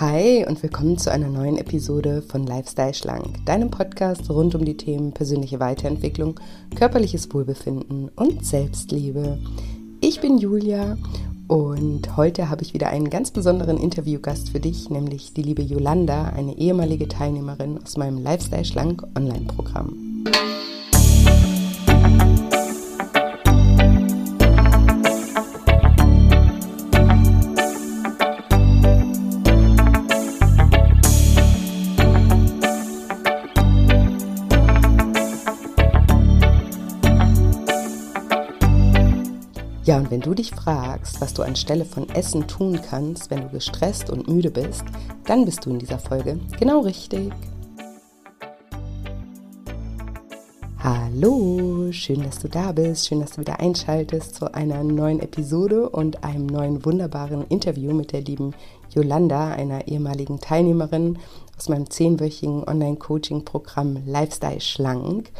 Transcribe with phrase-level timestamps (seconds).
[0.00, 4.76] Hi und willkommen zu einer neuen Episode von Lifestyle Schlank, deinem Podcast rund um die
[4.76, 6.38] Themen persönliche Weiterentwicklung,
[6.76, 9.40] körperliches Wohlbefinden und Selbstliebe.
[10.00, 10.96] Ich bin Julia
[11.48, 16.26] und heute habe ich wieder einen ganz besonderen Interviewgast für dich, nämlich die liebe Yolanda,
[16.26, 19.96] eine ehemalige Teilnehmerin aus meinem Lifestyle Schlank Online-Programm.
[39.88, 43.48] Ja, und wenn du dich fragst, was du anstelle von Essen tun kannst, wenn du
[43.48, 44.84] gestresst und müde bist,
[45.24, 47.32] dann bist du in dieser Folge genau richtig.
[50.78, 55.88] Hallo, schön, dass du da bist, schön, dass du wieder einschaltest zu einer neuen Episode
[55.88, 58.52] und einem neuen wunderbaren Interview mit der lieben
[58.90, 61.18] Yolanda, einer ehemaligen Teilnehmerin
[61.56, 65.30] aus meinem zehnwöchigen Online-Coaching-Programm Lifestyle Schlank.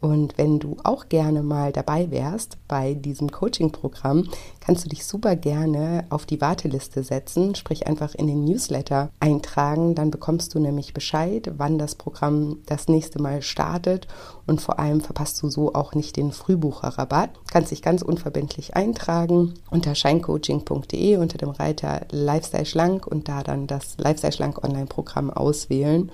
[0.00, 4.28] Und wenn du auch gerne mal dabei wärst bei diesem Coaching-Programm,
[4.60, 9.94] kannst du dich super gerne auf die Warteliste setzen, sprich einfach in den Newsletter eintragen.
[9.94, 14.08] Dann bekommst du nämlich Bescheid, wann das Programm das nächste Mal startet
[14.46, 17.30] und vor allem verpasst du so auch nicht den Frühbucherrabatt.
[17.50, 23.66] Kannst dich ganz unverbindlich eintragen unter scheincoaching.de unter dem Reiter Lifestyle Schlank und da dann
[23.66, 26.10] das Lifestyle Schlank Online-Programm auswählen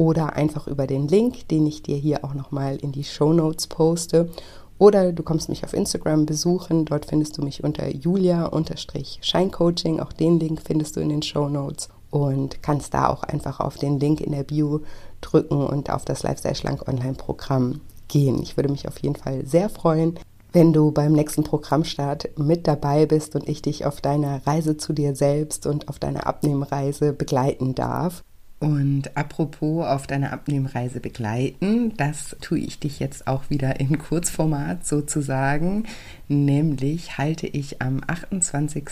[0.00, 3.66] oder einfach über den Link, den ich dir hier auch nochmal in die Show Notes
[3.66, 4.30] poste.
[4.78, 6.86] Oder du kommst mich auf Instagram besuchen.
[6.86, 10.00] Dort findest du mich unter julia-scheincoaching.
[10.00, 11.90] Auch den Link findest du in den Show Notes.
[12.08, 14.80] Und kannst da auch einfach auf den Link in der Bio
[15.20, 18.42] drücken und auf das Lifestyle Schlank Online-Programm gehen.
[18.42, 20.18] Ich würde mich auf jeden Fall sehr freuen,
[20.54, 24.94] wenn du beim nächsten Programmstart mit dabei bist und ich dich auf deiner Reise zu
[24.94, 28.24] dir selbst und auf deiner Abnehmreise begleiten darf.
[28.60, 34.86] Und apropos auf deiner Abnehmreise begleiten, das tue ich dich jetzt auch wieder in Kurzformat
[34.86, 35.84] sozusagen.
[36.28, 38.84] Nämlich halte ich am 28.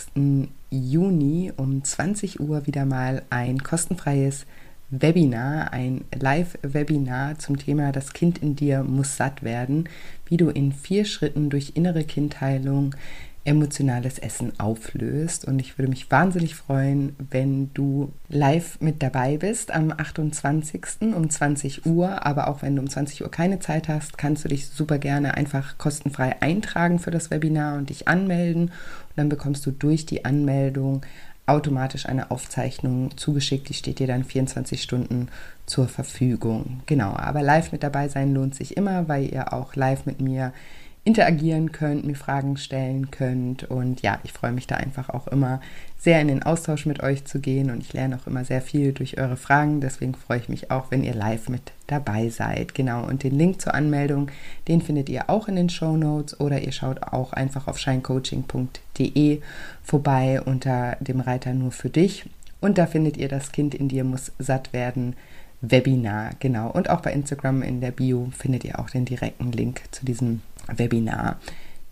[0.71, 4.47] Juni um 20 Uhr wieder mal ein kostenfreies
[4.89, 9.87] Webinar, ein Live-Webinar zum Thema Das Kind in dir muss satt werden,
[10.25, 12.95] wie du in vier Schritten durch innere Kindheilung
[13.45, 15.45] emotionales Essen auflöst.
[15.45, 20.81] Und ich würde mich wahnsinnig freuen, wenn du live mit dabei bist am 28.
[21.15, 22.25] um 20 Uhr.
[22.25, 25.35] Aber auch wenn du um 20 Uhr keine Zeit hast, kannst du dich super gerne
[25.35, 28.63] einfach kostenfrei eintragen für das Webinar und dich anmelden.
[28.63, 31.05] Und dann bekommst du durch die Anmeldung
[31.49, 33.69] automatisch eine Aufzeichnung zugeschickt.
[33.69, 35.29] Die steht dir dann 24 Stunden
[35.65, 36.81] zur Verfügung.
[36.85, 40.53] Genau, aber live mit dabei sein lohnt sich immer, weil ihr auch live mit mir
[41.09, 43.63] interagieren könnt, mir Fragen stellen könnt.
[43.63, 45.59] Und ja, ich freue mich da einfach auch immer
[45.97, 48.93] sehr in den Austausch mit euch zu gehen und ich lerne auch immer sehr viel
[48.93, 49.81] durch eure Fragen.
[49.81, 52.75] Deswegen freue ich mich auch, wenn ihr live mit dabei seid.
[52.75, 54.29] Genau, und den Link zur Anmeldung,
[54.67, 59.41] den findet ihr auch in den Show Notes oder ihr schaut auch einfach auf scheincoaching.de
[59.81, 62.25] vorbei unter dem Reiter nur für dich.
[62.61, 65.15] Und da findet ihr das Kind in dir muss satt werden.
[65.61, 66.69] Webinar, genau.
[66.69, 70.41] Und auch bei Instagram in der Bio findet ihr auch den direkten Link zu diesem
[70.77, 71.39] Webinar.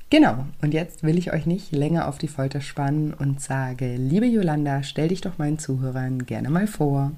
[0.09, 4.25] Genau, und jetzt will ich euch nicht länger auf die Folter spannen und sage, liebe
[4.25, 7.11] Yolanda, stell dich doch meinen Zuhörern gerne mal vor.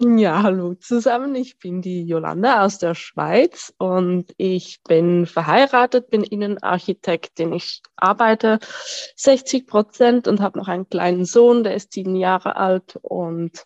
[0.00, 1.34] Ja, hallo zusammen.
[1.34, 7.52] Ich bin die Yolanda aus der Schweiz und ich bin verheiratet, bin Innenarchitektin.
[7.52, 8.60] Ich arbeite
[9.16, 13.64] 60 Prozent und habe noch einen kleinen Sohn, der ist sieben Jahre alt und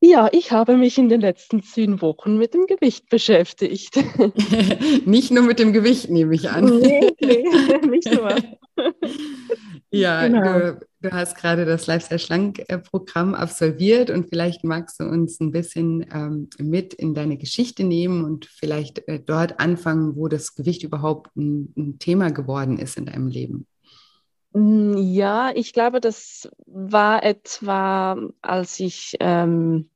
[0.00, 3.96] ja, ich habe mich in den letzten zehn Wochen mit dem Gewicht beschäftigt.
[5.06, 6.64] nicht nur mit dem Gewicht, nehme ich an.
[6.80, 7.44] Nee, nee
[7.88, 8.34] nicht nur.
[9.90, 10.58] ja, genau.
[10.58, 16.06] du, du, hast gerade das Lifestyle Schlank-Programm absolviert und vielleicht magst du uns ein bisschen
[16.14, 21.36] ähm, mit in deine Geschichte nehmen und vielleicht äh, dort anfangen, wo das Gewicht überhaupt
[21.36, 23.66] ein, ein Thema geworden ist in deinem Leben.
[24.52, 29.90] Mm, ja, ich glaube, das war etwa, als ich, ähm,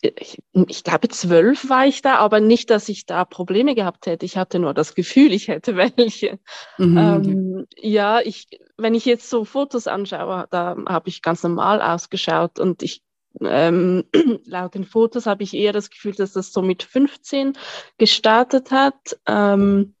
[0.00, 0.38] ich,
[0.68, 4.24] ich, glaube, zwölf war ich da, aber nicht, dass ich da Probleme gehabt hätte.
[4.24, 6.38] Ich hatte nur das Gefühl, ich hätte welche.
[6.78, 6.96] Mhm.
[6.96, 8.48] Ähm, ja, ich,
[8.78, 13.02] wenn ich jetzt so Fotos anschaue, da habe ich ganz normal ausgeschaut und ich
[13.40, 14.04] ähm,
[14.44, 17.52] laut den Fotos habe ich eher das Gefühl, dass das so mit 15
[17.98, 19.18] gestartet hat.
[19.26, 19.94] Ähm,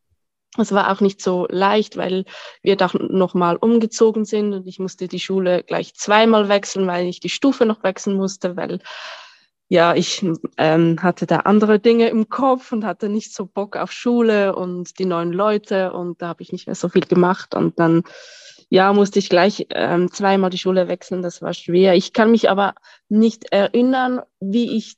[0.58, 2.24] es war auch nicht so leicht, weil
[2.62, 7.20] wir da nochmal umgezogen sind und ich musste die Schule gleich zweimal wechseln, weil ich
[7.20, 8.80] die Stufe noch wechseln musste, weil
[9.68, 10.26] ja, ich
[10.56, 14.98] ähm, hatte da andere Dinge im Kopf und hatte nicht so Bock auf Schule und
[14.98, 18.02] die neuen Leute und da habe ich nicht mehr so viel gemacht und dann
[18.68, 21.22] ja, musste ich gleich ähm, zweimal die Schule wechseln.
[21.22, 21.94] Das war schwer.
[21.96, 22.74] Ich kann mich aber
[23.08, 24.96] nicht erinnern, wie ich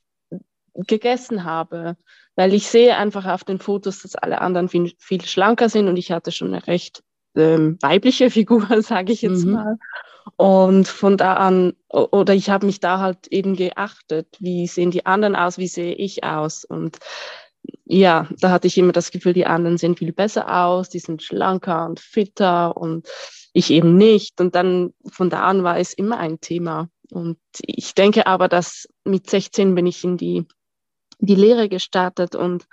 [0.75, 1.97] gegessen habe,
[2.35, 5.97] weil ich sehe einfach auf den Fotos, dass alle anderen viel, viel schlanker sind und
[5.97, 7.03] ich hatte schon eine recht
[7.35, 9.51] ähm, weibliche Figur, sage ich jetzt mhm.
[9.53, 9.77] mal.
[10.37, 15.05] Und von da an, oder ich habe mich da halt eben geachtet, wie sehen die
[15.05, 16.63] anderen aus, wie sehe ich aus.
[16.63, 16.97] Und
[17.85, 21.21] ja, da hatte ich immer das Gefühl, die anderen sehen viel besser aus, die sind
[21.23, 23.07] schlanker und fitter und
[23.51, 24.39] ich eben nicht.
[24.39, 26.89] Und dann von da an war es immer ein Thema.
[27.11, 30.47] Und ich denke aber, dass mit 16 bin ich in die,
[31.25, 32.65] die Lehre gestartet und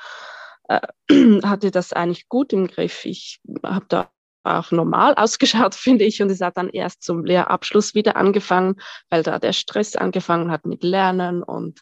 [0.68, 0.80] äh,
[1.44, 3.04] hatte das eigentlich gut im Griff.
[3.04, 4.10] Ich habe da
[4.42, 6.22] auch normal ausgeschaut, finde ich.
[6.22, 8.76] Und es hat dann erst zum Lehrabschluss wieder angefangen,
[9.08, 11.42] weil da der Stress angefangen hat mit Lernen.
[11.42, 11.80] Und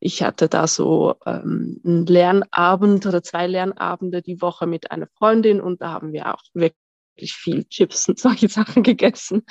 [0.00, 5.60] ich hatte da so ähm, einen Lernabend oder zwei Lernabende die Woche mit einer Freundin
[5.60, 9.44] und da haben wir auch wirklich viel Chips und solche Sachen gegessen.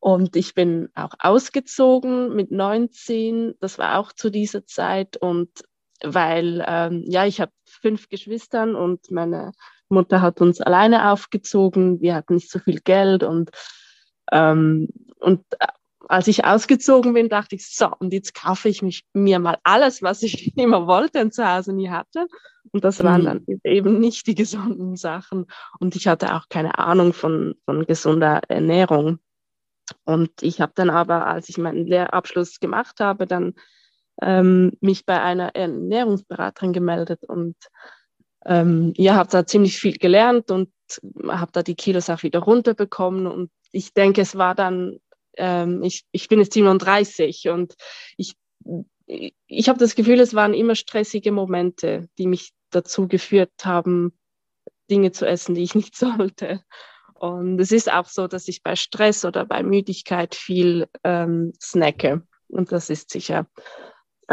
[0.00, 3.54] Und ich bin auch ausgezogen mit 19.
[3.60, 5.16] Das war auch zu dieser Zeit.
[5.16, 5.50] Und
[6.04, 9.52] weil, ähm, ja, ich habe fünf Geschwistern und meine
[9.88, 13.50] Mutter hat uns alleine aufgezogen, wir hatten nicht so viel Geld und,
[14.32, 14.88] ähm,
[15.18, 15.66] und äh,
[16.08, 20.02] als ich ausgezogen bin, dachte ich, so, und jetzt kaufe ich mich, mir mal alles,
[20.02, 22.26] was ich immer wollte und zu Hause nie hatte.
[22.70, 23.24] Und das waren mhm.
[23.24, 25.46] dann eben nicht die gesunden Sachen.
[25.78, 29.18] Und ich hatte auch keine Ahnung von, von gesunder Ernährung.
[30.04, 33.54] Und ich habe dann aber, als ich meinen Lehrabschluss gemacht habe, dann
[34.20, 37.56] ähm, mich bei einer Ernährungsberaterin gemeldet und
[38.44, 40.70] ähm, ja, habe da ziemlich viel gelernt und
[41.28, 43.26] habe da die Kilos auch wieder runterbekommen.
[43.26, 44.98] Und ich denke, es war dann,
[45.36, 47.74] ähm, ich, ich bin jetzt 37 und
[48.16, 48.34] ich,
[49.46, 54.18] ich habe das Gefühl, es waren immer stressige Momente, die mich dazu geführt haben,
[54.90, 56.62] Dinge zu essen, die ich nicht sollte.
[57.14, 62.26] Und es ist auch so, dass ich bei Stress oder bei Müdigkeit viel ähm, snacke.
[62.48, 63.46] Und das ist sicher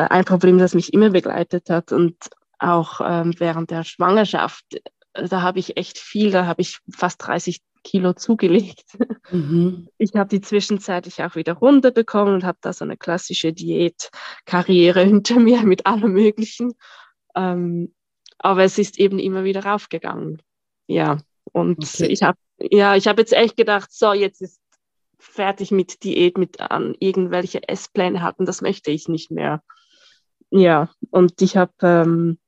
[0.07, 1.91] ein Problem, das mich immer begleitet hat.
[1.91, 2.15] Und
[2.59, 4.65] auch ähm, während der Schwangerschaft,
[5.13, 8.85] äh, da habe ich echt viel, da habe ich fast 30 Kilo zugelegt.
[9.31, 9.87] Mhm.
[9.97, 15.39] Ich habe die zwischenzeitlich auch wieder runterbekommen und habe da so eine klassische Diätkarriere hinter
[15.39, 16.73] mir mit allem Möglichen.
[17.35, 17.93] Ähm,
[18.37, 20.41] aber es ist eben immer wieder raufgegangen.
[20.87, 21.17] Ja,
[21.51, 22.07] und okay.
[22.07, 24.59] ich habe ja, ich habe jetzt echt gedacht, so jetzt ist
[25.17, 29.61] fertig mit Diät, mit an irgendwelche Esspläne hatten, das möchte ich nicht mehr.
[30.51, 32.39] Ja, und ich habe ähm,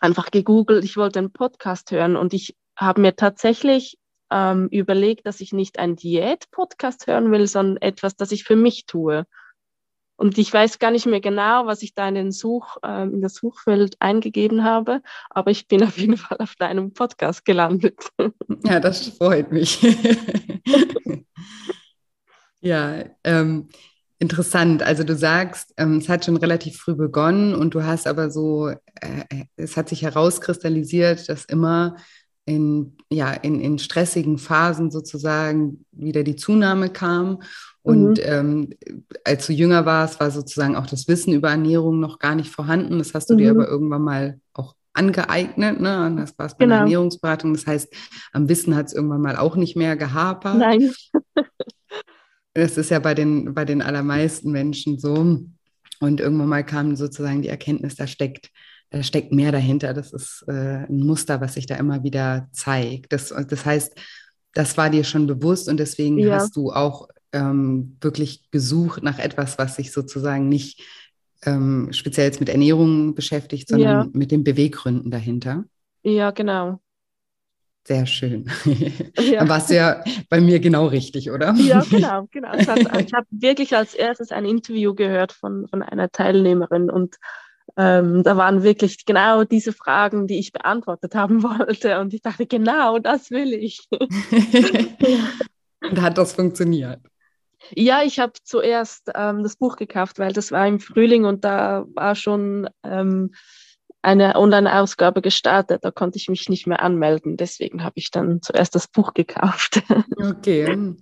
[0.00, 3.98] einfach gegoogelt, ich wollte einen Podcast hören und ich habe mir tatsächlich
[4.30, 8.86] ähm, überlegt, dass ich nicht einen Diät-Podcast hören will, sondern etwas, das ich für mich
[8.86, 9.26] tue.
[10.18, 13.20] Und ich weiß gar nicht mehr genau, was ich da in, den Such, ähm, in
[13.20, 18.08] das Suchfeld eingegeben habe, aber ich bin auf jeden Fall auf deinem Podcast gelandet.
[18.64, 19.80] Ja, das freut mich.
[22.60, 23.68] ja, ähm,
[24.18, 24.82] Interessant.
[24.82, 28.68] Also du sagst, ähm, es hat schon relativ früh begonnen und du hast aber so,
[28.68, 28.76] äh,
[29.28, 31.96] äh, es hat sich herauskristallisiert, dass immer
[32.46, 37.42] in, ja, in, in stressigen Phasen sozusagen wieder die Zunahme kam.
[37.82, 38.24] Und mhm.
[38.24, 38.70] ähm,
[39.24, 42.98] als du jünger warst, war sozusagen auch das Wissen über Ernährung noch gar nicht vorhanden.
[42.98, 43.38] Das hast du mhm.
[43.38, 45.78] dir aber irgendwann mal auch angeeignet.
[45.80, 46.06] Ne?
[46.06, 46.76] Und das war es bei genau.
[46.76, 47.52] der Ernährungsberatung.
[47.52, 47.92] Das heißt,
[48.32, 50.56] am Wissen hat es irgendwann mal auch nicht mehr gehapert.
[50.56, 50.92] Nein.
[52.56, 55.40] Das ist ja bei den, bei den allermeisten Menschen so.
[56.00, 58.50] Und irgendwann mal kam sozusagen die Erkenntnis, da steckt,
[58.90, 59.92] da steckt mehr dahinter.
[59.92, 63.12] Das ist äh, ein Muster, was sich da immer wieder zeigt.
[63.12, 63.94] Das, das heißt,
[64.54, 66.36] das war dir schon bewusst und deswegen ja.
[66.36, 70.82] hast du auch ähm, wirklich gesucht nach etwas, was sich sozusagen nicht
[71.44, 74.10] ähm, speziell jetzt mit Ernährung beschäftigt, sondern ja.
[74.14, 75.64] mit den Beweggründen dahinter.
[76.02, 76.80] Ja, genau.
[77.86, 78.50] Sehr schön.
[79.16, 79.40] Ja.
[79.40, 81.54] Dann warst du ja bei mir genau richtig, oder?
[81.54, 82.52] Ja, genau, genau.
[82.54, 87.16] ich habe wirklich als erstes ein Interview gehört von, von einer Teilnehmerin und
[87.76, 92.00] ähm, da waren wirklich genau diese Fragen, die ich beantwortet haben wollte.
[92.00, 93.86] Und ich dachte, genau, das will ich.
[95.80, 97.00] und hat das funktioniert?
[97.74, 101.84] Ja, ich habe zuerst ähm, das Buch gekauft, weil das war im Frühling und da
[101.94, 103.32] war schon ähm,
[104.06, 105.84] eine Online-Ausgabe gestartet.
[105.84, 107.36] Da konnte ich mich nicht mehr anmelden.
[107.36, 109.82] Deswegen habe ich dann zuerst das Buch gekauft.
[110.18, 110.94] Okay.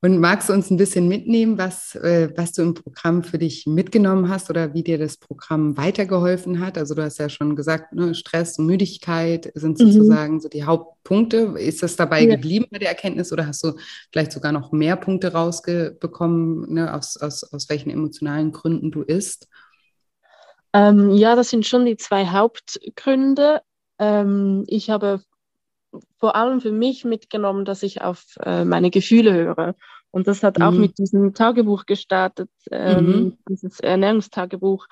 [0.00, 3.66] Und magst du uns ein bisschen mitnehmen, was, äh, was du im Programm für dich
[3.66, 6.76] mitgenommen hast oder wie dir das Programm weitergeholfen hat?
[6.76, 9.92] Also du hast ja schon gesagt, ne, Stress und Müdigkeit sind mhm.
[9.92, 10.40] sozusagen mhm.
[10.40, 11.54] so die Hauptpunkte.
[11.58, 12.36] Ist das dabei ja.
[12.36, 13.72] geblieben bei der Erkenntnis oder hast du
[14.12, 19.48] vielleicht sogar noch mehr Punkte rausbekommen, ne, aus, aus, aus welchen emotionalen Gründen du isst?
[20.74, 23.62] Ähm, ja, das sind schon die zwei Hauptgründe.
[23.98, 25.22] Ähm, ich habe
[26.18, 29.76] vor allem für mich mitgenommen, dass ich auf äh, meine Gefühle höre.
[30.10, 30.64] Und das hat mhm.
[30.64, 33.38] auch mit diesem Tagebuch gestartet, ähm, mhm.
[33.48, 34.86] dieses Ernährungstagebuch,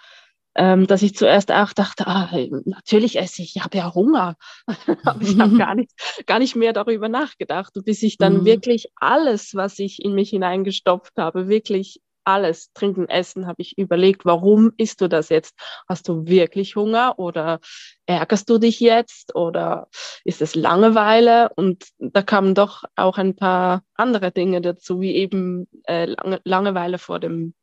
[0.54, 2.30] ähm, dass ich zuerst auch dachte, ah,
[2.64, 4.36] natürlich esse ich, ich habe ja Hunger.
[5.04, 5.90] Aber ich habe gar nicht,
[6.26, 8.44] gar nicht mehr darüber nachgedacht, bis ich dann mhm.
[8.44, 14.24] wirklich alles, was ich in mich hineingestopft habe, wirklich alles, Trinken, Essen, habe ich überlegt,
[14.24, 15.54] warum isst du das jetzt?
[15.88, 17.60] Hast du wirklich Hunger oder
[18.06, 19.88] ärgerst du dich jetzt oder
[20.24, 21.50] ist es Langeweile?
[21.56, 26.98] Und da kamen doch auch ein paar andere Dinge dazu, wie eben äh, Lange Langeweile
[26.98, 27.54] vor dem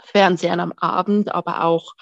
[0.00, 1.94] Fernsehen am Abend, aber auch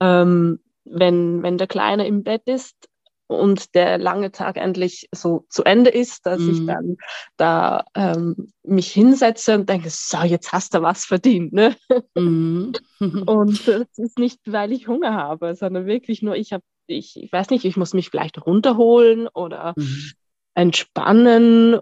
[0.00, 2.88] ähm, wenn, wenn der Kleine im Bett ist,
[3.26, 6.50] und der lange Tag endlich so zu Ende ist, dass mm.
[6.50, 6.66] ich mhm.
[6.66, 6.96] dann
[7.36, 11.52] da ähm, mich hinsetze und denke, so, jetzt hast du was verdient.
[11.52, 11.76] Ne?
[12.14, 12.72] Mm.
[13.26, 17.32] und das ist nicht, weil ich Hunger habe, sondern wirklich nur, ich habe, ich, ich
[17.32, 20.12] weiß nicht, ich muss mich vielleicht runterholen oder mm
[20.56, 21.80] entspannen.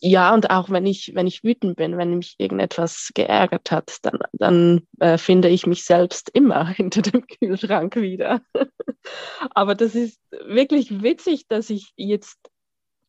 [0.00, 4.18] Ja, und auch wenn ich, wenn ich wütend bin, wenn mich irgendetwas geärgert hat, dann,
[4.32, 8.42] dann äh, finde ich mich selbst immer hinter dem Kühlschrank wieder.
[9.54, 12.38] Aber das ist wirklich witzig, dass ich jetzt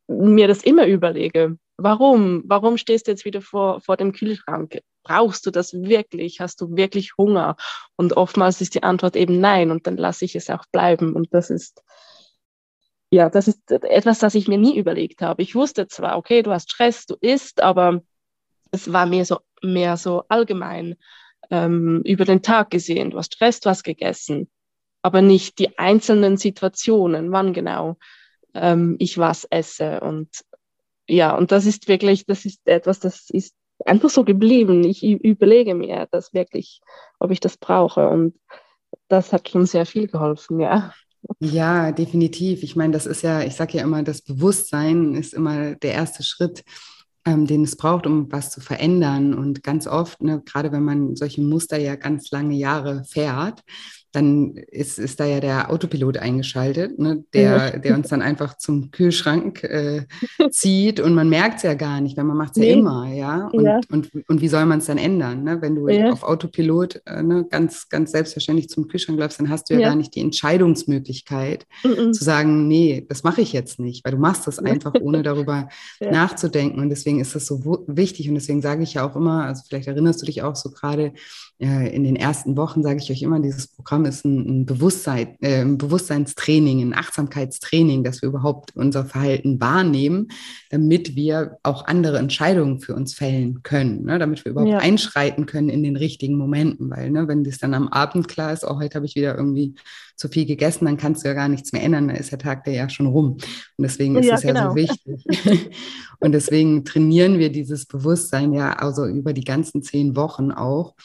[0.08, 1.58] mir das immer überlege.
[1.78, 2.44] Warum?
[2.46, 4.80] Warum stehst du jetzt wieder vor, vor dem Kühlschrank?
[5.04, 6.40] Brauchst du das wirklich?
[6.40, 7.56] Hast du wirklich Hunger?
[7.96, 11.14] Und oftmals ist die Antwort eben nein und dann lasse ich es auch bleiben.
[11.14, 11.82] Und das ist,
[13.10, 15.42] ja, das ist etwas, das ich mir nie überlegt habe.
[15.42, 18.02] Ich wusste zwar, okay, du hast Stress, du isst, aber
[18.72, 20.96] es war mehr so, mehr so allgemein
[21.50, 23.12] ähm, über den Tag gesehen.
[23.12, 24.50] Du hast Stress, du hast gegessen,
[25.02, 27.98] aber nicht die einzelnen Situationen, wann genau
[28.54, 30.02] ähm, ich was esse.
[30.02, 30.30] Und
[31.08, 34.84] ja, und das ist wirklich, das ist etwas, das ist einfach so geblieben.
[34.84, 36.82] Ich überlege mir das wirklich,
[37.20, 38.10] ob ich das brauche.
[38.10, 38.38] Und
[39.08, 40.94] das hat schon sehr viel geholfen, ja.
[41.40, 42.64] Ja, definitiv.
[42.64, 46.24] Ich meine, das ist ja, ich sage ja immer, das Bewusstsein ist immer der erste
[46.24, 46.64] Schritt,
[47.26, 49.34] ähm, den es braucht, um was zu verändern.
[49.34, 53.62] Und ganz oft, ne, gerade wenn man solche Muster ja ganz lange Jahre fährt,
[54.12, 58.92] dann ist, ist da ja der Autopilot eingeschaltet, ne, der, der uns dann einfach zum
[58.92, 60.06] Kühlschrank äh,
[60.52, 62.72] zieht und man merkt es ja gar nicht, weil man macht es nee.
[62.72, 63.48] ja immer, ja?
[63.48, 63.80] Und, ja.
[63.92, 65.44] Und, und wie soll man es dann ändern?
[65.44, 65.62] Ne?
[65.62, 66.12] Wenn du ja.
[66.12, 69.88] auf Autopilot äh, ne, ganz, ganz selbstverständlich zum Kühlschrank läufst, dann hast du ja, ja.
[69.90, 72.14] gar nicht die Entscheidungsmöglichkeit mhm.
[72.14, 75.70] zu sagen, nee, das mache ich jetzt nicht, weil du machst das einfach, ohne darüber
[76.00, 76.80] nachzudenken.
[76.80, 79.88] Und deswegen ist das so wichtig und deswegen sage ich ja auch immer, also vielleicht
[79.88, 81.14] erinnerst du dich auch so gerade,
[81.60, 85.38] äh, in den ersten Wochen sage ich euch immer, dieses Programm ist ein, ein, Bewusstsein,
[85.42, 90.30] äh, ein Bewusstseinstraining, ein Achtsamkeitstraining, dass wir überhaupt unser Verhalten wahrnehmen,
[90.70, 94.20] damit wir auch andere Entscheidungen für uns fällen können, ne?
[94.20, 94.78] damit wir überhaupt ja.
[94.80, 96.90] einschreiten können in den richtigen Momenten.
[96.90, 99.36] Weil, ne, wenn das dann am Abend klar ist, auch oh, heute habe ich wieder
[99.36, 99.76] irgendwie
[100.16, 102.64] zu viel gegessen, dann kannst du ja gar nichts mehr ändern, da ist der Tag
[102.64, 103.34] der ja schon rum.
[103.34, 103.44] Und
[103.78, 104.60] deswegen ist ja, es genau.
[104.60, 105.70] ja so wichtig.
[106.20, 110.96] Und deswegen trainieren wir dieses Bewusstsein ja also über die ganzen zehn Wochen auch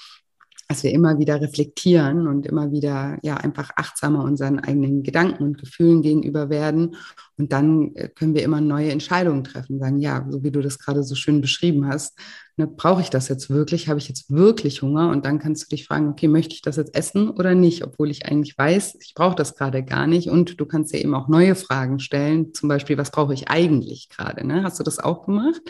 [0.72, 5.58] dass wir immer wieder reflektieren und immer wieder ja einfach achtsamer unseren eigenen Gedanken und
[5.58, 6.96] Gefühlen gegenüber werden.
[7.36, 10.78] Und dann äh, können wir immer neue Entscheidungen treffen, sagen, ja, so wie du das
[10.78, 12.18] gerade so schön beschrieben hast,
[12.56, 13.88] ne, brauche ich das jetzt wirklich?
[13.88, 15.10] Habe ich jetzt wirklich Hunger?
[15.10, 17.84] Und dann kannst du dich fragen, okay, möchte ich das jetzt essen oder nicht?
[17.84, 20.30] Obwohl ich eigentlich weiß, ich brauche das gerade gar nicht.
[20.30, 24.08] Und du kannst dir eben auch neue Fragen stellen, zum Beispiel, was brauche ich eigentlich
[24.08, 24.46] gerade?
[24.46, 24.62] Ne?
[24.62, 25.60] Hast du das auch gemacht?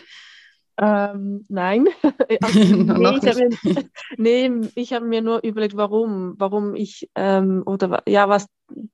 [0.79, 1.87] Ähm, nein.
[2.43, 2.59] also,
[4.17, 8.47] nee, ich mir, nee, habe mir nur überlegt, warum, warum ich ähm, oder ja, was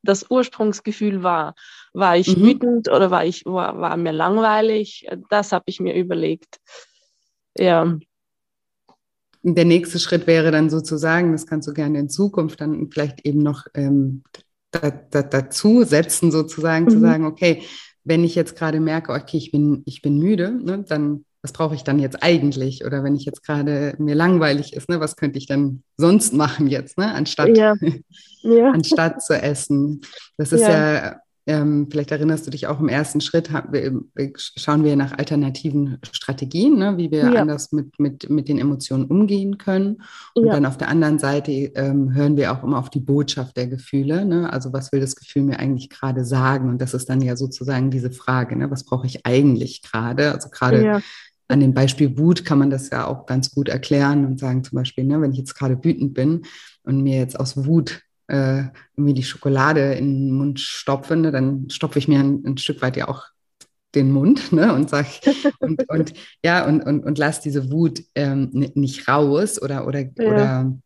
[0.02, 1.54] das Ursprungsgefühl war.
[1.92, 2.42] War ich mhm.
[2.42, 5.06] wütend oder war ich war, war mir langweilig?
[5.30, 6.58] Das habe ich mir überlegt.
[7.56, 7.96] Ja.
[9.42, 13.42] Der nächste Schritt wäre dann sozusagen, das kannst du gerne in Zukunft dann vielleicht eben
[13.42, 14.24] noch ähm,
[14.72, 16.90] da, da, dazu setzen, sozusagen mhm.
[16.90, 17.62] zu sagen, okay,
[18.04, 21.74] wenn ich jetzt gerade merke, okay, ich bin, ich bin müde, ne, dann was brauche
[21.74, 22.84] ich dann jetzt eigentlich?
[22.84, 26.66] Oder wenn ich jetzt gerade mir langweilig ist, ne, was könnte ich dann sonst machen
[26.66, 27.74] jetzt, ne, anstatt, ja.
[28.42, 28.70] Ja.
[28.70, 30.00] anstatt zu essen?
[30.36, 33.48] Das ist ja, ja ähm, vielleicht erinnerst du dich auch im ersten Schritt,
[34.36, 39.56] schauen wir nach alternativen Strategien, ne, wie wir anders mit, mit, mit den Emotionen umgehen
[39.56, 40.02] können.
[40.34, 43.66] Und dann auf der anderen Seite ähm, hören wir auch immer auf die Botschaft der
[43.66, 44.26] Gefühle.
[44.26, 44.52] Ne?
[44.52, 46.68] Also was will das Gefühl mir eigentlich gerade sagen?
[46.68, 48.70] Und das ist dann ja sozusagen diese Frage, ne?
[48.70, 50.32] was brauche ich eigentlich gerade?
[50.34, 51.00] Also gerade
[51.48, 54.76] an dem Beispiel Wut kann man das ja auch ganz gut erklären und sagen zum
[54.76, 56.42] Beispiel, ne, wenn ich jetzt gerade wütend bin
[56.82, 58.64] und mir jetzt aus Wut äh,
[58.94, 62.82] irgendwie die Schokolade in den Mund stopfe, ne, dann stopfe ich mir ein, ein, Stück
[62.82, 63.24] weit ja auch
[63.94, 65.06] den Mund ne, und sag
[65.60, 66.12] und, und
[66.44, 70.10] ja und, und, und lass diese Wut ähm, nicht raus oder oder ja.
[70.18, 70.78] oder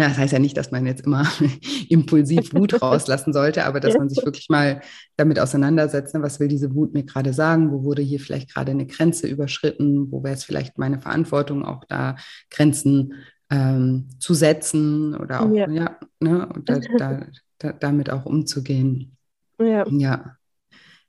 [0.00, 1.26] das heißt ja nicht, dass man jetzt immer
[1.88, 4.80] impulsiv Wut rauslassen sollte, aber dass man sich wirklich mal
[5.16, 8.72] damit auseinandersetzt, ne, was will diese Wut mir gerade sagen, wo wurde hier vielleicht gerade
[8.72, 12.16] eine Grenze überschritten, wo wäre es vielleicht meine Verantwortung, auch da
[12.50, 13.14] Grenzen
[13.50, 17.26] ähm, zu setzen oder auch, ja, ja ne, da, da,
[17.58, 19.16] da, damit auch umzugehen.
[19.58, 19.86] Ja.
[19.88, 20.34] ja.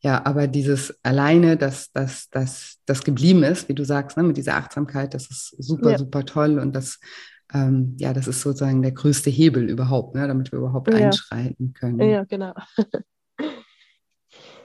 [0.01, 4.37] Ja, aber dieses alleine, dass das, das, das geblieben ist, wie du sagst, ne, mit
[4.37, 5.97] dieser Achtsamkeit, das ist super, ja.
[5.97, 6.99] super toll und das
[7.53, 11.07] ähm, ja, das ist sozusagen der größte Hebel überhaupt, ne, damit wir überhaupt ja.
[11.07, 11.99] einschreiten können.
[11.99, 12.53] Ja, genau.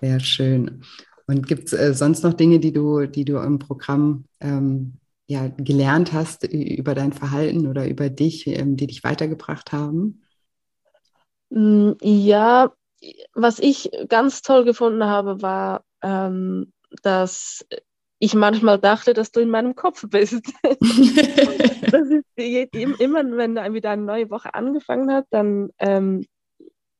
[0.01, 0.83] Sehr schön.
[1.27, 5.49] Und gibt es äh, sonst noch Dinge, die du, die du im Programm ähm, ja,
[5.49, 10.23] gelernt hast über dein Verhalten oder über dich, ähm, die dich weitergebracht haben?
[11.49, 12.73] Mm, ja,
[13.33, 16.73] was ich ganz toll gefunden habe, war, ähm,
[17.03, 17.65] dass
[18.25, 20.43] ich manchmal dachte, dass du in meinem Kopf bist.
[20.63, 26.25] das ist immer, wenn wieder eine neue Woche angefangen hat, dann ähm,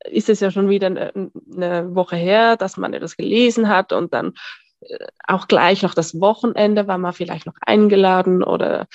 [0.05, 1.11] ist es ja schon wieder eine,
[1.53, 4.33] eine, Woche her, dass man etwas gelesen hat und dann
[4.81, 8.87] äh, auch gleich noch das Wochenende war man vielleicht noch eingeladen oder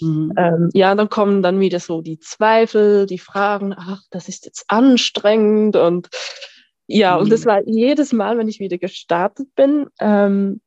[0.00, 0.32] mhm.
[0.36, 4.64] ähm, ja, dann kommen dann wieder so die Zweifel, die Fragen, ach, das ist jetzt
[4.66, 6.08] anstrengend und
[6.88, 7.22] ja, mhm.
[7.22, 10.60] und das war jedes Mal, wenn ich wieder gestartet bin, ähm,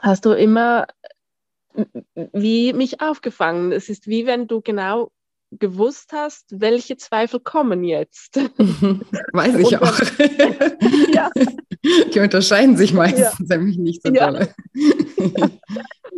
[0.00, 0.86] hast du immer
[2.32, 3.72] wie mich aufgefangen.
[3.72, 5.10] Es ist wie wenn du genau
[5.52, 8.36] gewusst hast, welche Zweifel kommen jetzt.
[9.32, 10.00] Weiß ich dann, auch.
[11.14, 11.30] ja.
[12.12, 13.56] Die unterscheiden sich meistens ja.
[13.56, 14.30] nämlich nicht so ja.
[14.30, 14.48] doll.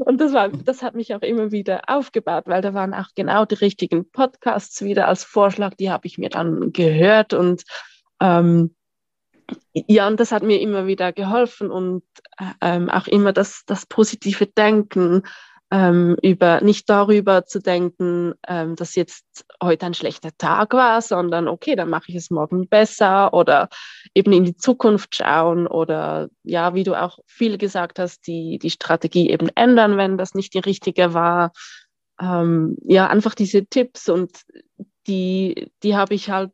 [0.06, 3.44] Und das, war, das hat mich auch immer wieder aufgebaut, weil da waren auch genau
[3.44, 7.64] die richtigen Podcasts wieder als Vorschlag, die habe ich mir dann gehört und
[8.20, 8.74] ähm,
[9.72, 12.02] ja, und das hat mir immer wieder geholfen und
[12.60, 15.22] ähm, auch immer das, das positive Denken,
[15.70, 21.46] ähm, über nicht darüber zu denken, ähm, dass jetzt heute ein schlechter Tag war, sondern
[21.46, 23.68] okay, dann mache ich es morgen besser oder
[24.14, 28.70] eben in die Zukunft schauen oder ja, wie du auch viel gesagt hast, die, die
[28.70, 31.52] Strategie eben ändern, wenn das nicht die richtige war.
[32.20, 34.40] Ähm, ja, einfach diese Tipps und
[35.06, 36.50] die, die habe ich halt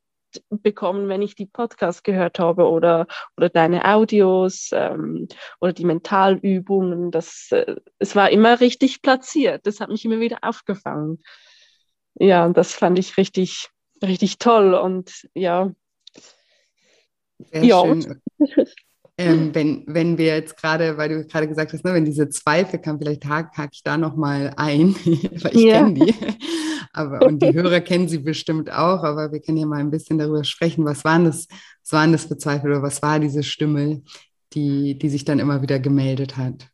[0.51, 5.29] bekommen, wenn ich die Podcasts gehört habe oder, oder deine Audios ähm,
[5.61, 7.11] oder die Mentalübungen.
[7.11, 9.67] Das, äh, es war immer richtig platziert.
[9.67, 11.23] Das hat mich immer wieder aufgefangen.
[12.15, 13.71] Ja, und das fand ich richtig,
[14.03, 14.75] richtig toll.
[14.75, 15.73] Und ja.
[17.39, 17.83] Sehr ja.
[17.83, 18.21] Schön.
[19.17, 22.81] Ähm, wenn, wenn wir jetzt gerade, weil du gerade gesagt hast, ne, wenn diese Zweifel
[22.81, 25.85] kamen, vielleicht hake hak ich da nochmal ein, weil ich ja.
[25.85, 26.15] kenne die.
[26.97, 30.17] Aber, und die Hörer kennen sie bestimmt auch, aber wir können ja mal ein bisschen
[30.17, 30.85] darüber sprechen.
[30.85, 31.49] Was waren das,
[31.83, 34.03] was waren das für Zweifel oder was war diese Stimme,
[34.53, 36.69] die, die sich dann immer wieder gemeldet hat?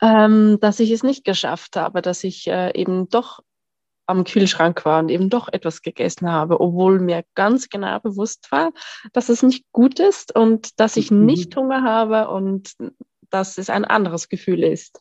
[0.00, 3.40] Ähm, dass ich es nicht geschafft habe, dass ich äh, eben doch
[4.06, 8.72] am Kühlschrank war und eben doch etwas gegessen habe, obwohl mir ganz genau bewusst war,
[9.12, 11.26] dass es nicht gut ist und dass ich mhm.
[11.26, 12.72] nicht Hunger habe und
[13.28, 15.00] dass es ein anderes Gefühl ist.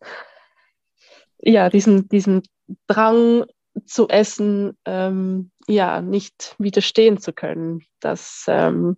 [1.41, 2.43] Ja, diesen, diesen
[2.88, 3.45] Drang
[3.86, 7.82] zu essen, ähm, ja, nicht widerstehen zu können.
[7.99, 8.97] Das, ähm,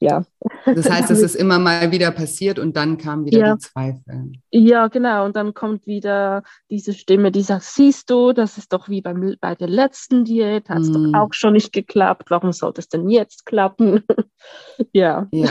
[0.00, 0.24] ja.
[0.64, 3.54] Das heißt, es ist immer mal wieder passiert und dann kamen wieder ja.
[3.54, 4.32] die Zweifel.
[4.50, 5.26] Ja, genau.
[5.26, 9.36] Und dann kommt wieder diese Stimme, die sagt, siehst du, das ist doch wie beim,
[9.40, 10.92] bei der letzten Diät, hat es mm.
[10.92, 11.14] doch hm.
[11.14, 12.30] auch schon nicht geklappt.
[12.30, 14.02] Warum sollte es denn jetzt klappen?
[14.92, 15.28] ja.
[15.32, 15.50] Ja,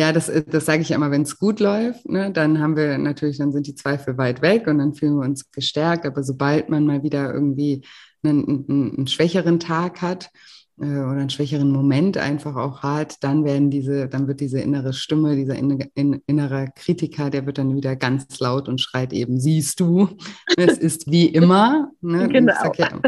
[0.00, 3.38] ja das, das sage ich immer, wenn es gut läuft, ne, dann haben wir natürlich,
[3.38, 6.06] dann sind die Zweifel weit weg und dann fühlen wir uns gestärkt.
[6.06, 7.82] Aber sobald man mal wieder irgendwie
[8.22, 10.30] einen, einen, einen schwächeren Tag hat,
[10.80, 14.94] äh, oder einen schwächeren Moment einfach auch hat, dann werden diese, dann wird diese innere
[14.94, 20.08] Stimme, dieser innere Kritiker, der wird dann wieder ganz laut und schreit eben, siehst du,
[20.56, 21.90] es ist wie immer.
[22.00, 22.28] Ne?
[22.40, 22.72] Genau.
[22.78, 23.00] Ja,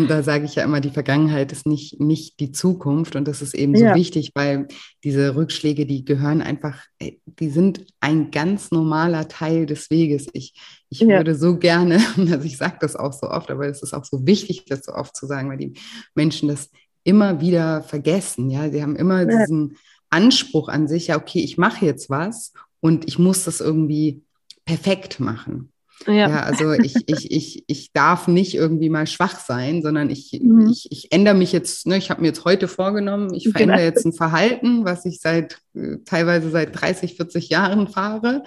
[0.00, 3.16] und da sage ich ja immer, die Vergangenheit ist nicht, nicht die Zukunft.
[3.16, 3.94] Und das ist eben so ja.
[3.94, 4.66] wichtig, weil
[5.04, 10.28] diese Rückschläge, die gehören einfach, die sind ein ganz normaler Teil des Weges.
[10.32, 10.54] Ich,
[10.88, 11.18] ich ja.
[11.18, 14.26] würde so gerne, also ich sage das auch so oft, aber es ist auch so
[14.26, 15.74] wichtig, das so oft zu sagen, weil die
[16.14, 16.70] Menschen das
[17.04, 18.50] immer wieder vergessen.
[18.50, 19.40] Ja, sie haben immer ja.
[19.40, 19.76] diesen
[20.08, 24.22] Anspruch an sich, ja, okay, ich mache jetzt was und ich muss das irgendwie
[24.64, 25.72] perfekt machen.
[26.06, 26.12] Ja.
[26.14, 30.68] ja, also ich, ich, ich, ich darf nicht irgendwie mal schwach sein, sondern ich, mhm.
[30.70, 33.88] ich, ich ändere mich jetzt, ne, ich habe mir jetzt heute vorgenommen, ich verändere genau.
[33.88, 38.44] jetzt ein Verhalten, was ich seit äh, teilweise seit 30, 40 Jahren fahre.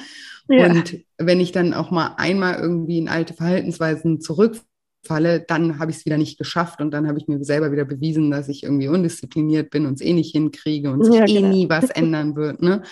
[0.50, 0.66] Ja.
[0.66, 4.60] Und wenn ich dann auch mal einmal irgendwie in alte Verhaltensweisen zurück
[5.06, 7.86] falle, dann habe ich es wieder nicht geschafft und dann habe ich mir selber wieder
[7.86, 11.34] bewiesen, dass ich irgendwie undiszipliniert bin und es eh nicht hinkriege und sich ja, eh
[11.34, 11.50] genau.
[11.50, 12.62] nie was ändern wird.
[12.62, 12.84] Ne?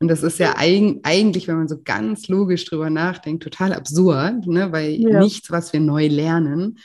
[0.00, 4.72] Und das ist ja eigentlich, wenn man so ganz logisch drüber nachdenkt, total absurd, ne?
[4.72, 5.20] weil ja.
[5.20, 6.78] nichts, was wir neu lernen,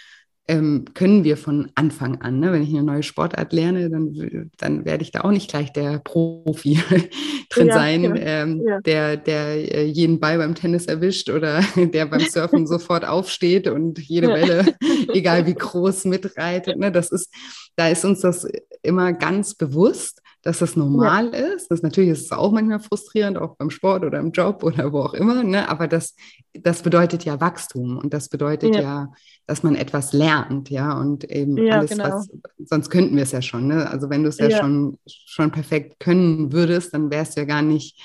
[0.48, 2.40] ähm, können wir von Anfang an.
[2.40, 2.54] Ne?
[2.54, 6.00] Wenn ich eine neue Sportart lerne, dann, dann werde ich da auch nicht gleich der
[6.00, 6.80] Profi
[7.50, 8.80] drin ja, sein, ja, ähm, ja.
[8.82, 14.00] der, der äh, jeden Ball beim Tennis erwischt oder der beim Surfen sofort aufsteht und
[14.00, 14.76] jede Welle,
[15.14, 16.78] egal wie groß, mitreitet.
[16.78, 16.92] Ne?
[16.92, 17.34] Das ist,
[17.76, 18.48] da ist uns das
[18.82, 21.40] immer ganz bewusst dass das normal ja.
[21.40, 21.70] ist.
[21.70, 25.02] Das natürlich ist es auch manchmal frustrierend, auch beim Sport oder im Job oder wo
[25.02, 25.44] auch immer.
[25.44, 25.68] Ne?
[25.68, 26.16] Aber das,
[26.54, 28.82] das bedeutet ja Wachstum und das bedeutet ja.
[28.82, 29.08] ja
[29.46, 30.98] dass man etwas lernt, ja.
[31.00, 32.04] Und eben ja, alles, genau.
[32.06, 32.30] was,
[32.66, 33.68] sonst könnten wir es ja schon.
[33.68, 33.90] Ne?
[33.90, 37.62] Also wenn du es ja, schon, schon perfekt können würdest, dann wärst du ja gar
[37.62, 38.02] nicht,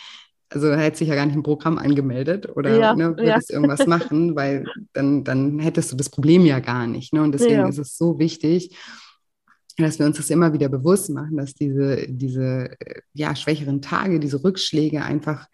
[0.50, 4.64] also hättest dich ja gar nicht im Programm angemeldet oder ne, würdest irgendwas machen, weil
[4.92, 7.12] dann, dann hättest du das Problem ja gar nicht.
[7.12, 7.22] Ne?
[7.22, 8.76] Und deswegen ist es so wichtig
[9.78, 12.76] dass wir uns das immer wieder bewusst machen, dass diese, diese
[13.14, 15.48] ja, schwächeren Tage, diese Rückschläge einfach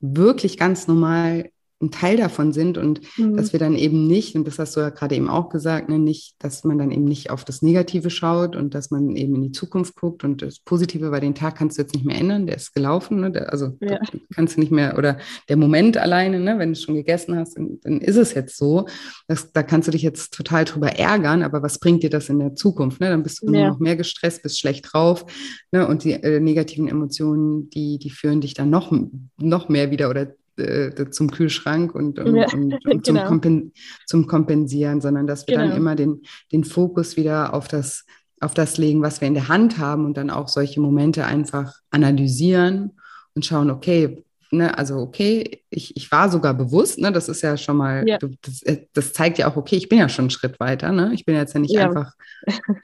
[0.00, 3.36] wirklich ganz normal ein Teil davon sind und mhm.
[3.36, 5.98] dass wir dann eben nicht, und das hast du ja gerade eben auch gesagt, ne,
[5.98, 9.42] nicht, dass man dann eben nicht auf das Negative schaut und dass man eben in
[9.42, 12.46] die Zukunft guckt und das Positive, bei den Tag kannst du jetzt nicht mehr ändern,
[12.46, 14.00] der ist gelaufen, ne, der, also ja.
[14.34, 17.56] kannst du nicht mehr, oder der Moment alleine, ne, wenn du es schon gegessen hast,
[17.56, 18.86] dann, dann ist es jetzt so,
[19.28, 22.40] das, da kannst du dich jetzt total drüber ärgern, aber was bringt dir das in
[22.40, 23.68] der Zukunft, ne, dann bist du ja.
[23.68, 25.26] noch mehr gestresst, bist schlecht drauf,
[25.70, 28.92] ne, und die äh, negativen Emotionen, die, die führen dich dann noch,
[29.36, 33.28] noch mehr wieder oder äh, zum Kühlschrank und, und, ja, und, und zum, genau.
[33.28, 33.72] Kompen
[34.06, 35.68] zum, Kompensieren, sondern dass wir genau.
[35.68, 38.04] dann immer den, den Fokus wieder auf das,
[38.40, 41.74] auf das legen, was wir in der Hand haben und dann auch solche Momente einfach
[41.90, 42.92] analysieren
[43.34, 47.56] und schauen, okay, ne, also okay, ich, ich war sogar bewusst, ne, das ist ja
[47.56, 48.18] schon mal, ja.
[48.18, 51.10] Das, äh, das, zeigt ja auch, okay, ich bin ja schon einen Schritt weiter, ne?
[51.14, 51.86] Ich bin jetzt ja nicht ja.
[51.86, 52.12] einfach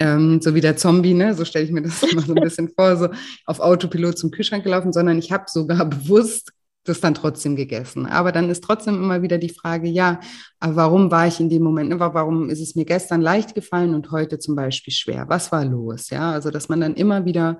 [0.00, 1.34] ähm, so wie der Zombie, ne?
[1.34, 3.08] So stelle ich mir das immer so ein bisschen vor, so
[3.46, 6.52] auf Autopilot zum Kühlschrank gelaufen, sondern ich habe sogar bewusst
[6.84, 8.06] das dann trotzdem gegessen.
[8.06, 10.20] Aber dann ist trotzdem immer wieder die Frage, ja,
[10.60, 14.10] aber warum war ich in dem Moment, warum ist es mir gestern leicht gefallen und
[14.10, 15.26] heute zum Beispiel schwer?
[15.28, 16.10] Was war los?
[16.10, 17.58] Ja, also dass man dann immer wieder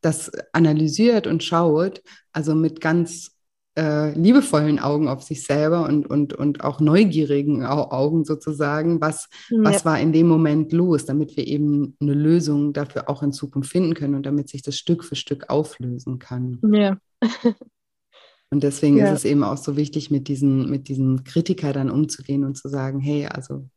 [0.00, 2.02] das analysiert und schaut,
[2.32, 3.32] also mit ganz
[3.76, 9.58] äh, liebevollen Augen auf sich selber und, und, und auch neugierigen Augen sozusagen, was, ja.
[9.62, 13.70] was war in dem Moment los, damit wir eben eine Lösung dafür auch in Zukunft
[13.70, 16.60] finden können und damit sich das Stück für Stück auflösen kann.
[16.72, 16.96] Ja.
[18.50, 19.12] Und deswegen ja.
[19.12, 22.68] ist es eben auch so wichtig, mit diesen, mit diesen Kritiker dann umzugehen und zu
[22.68, 23.68] sagen, hey, also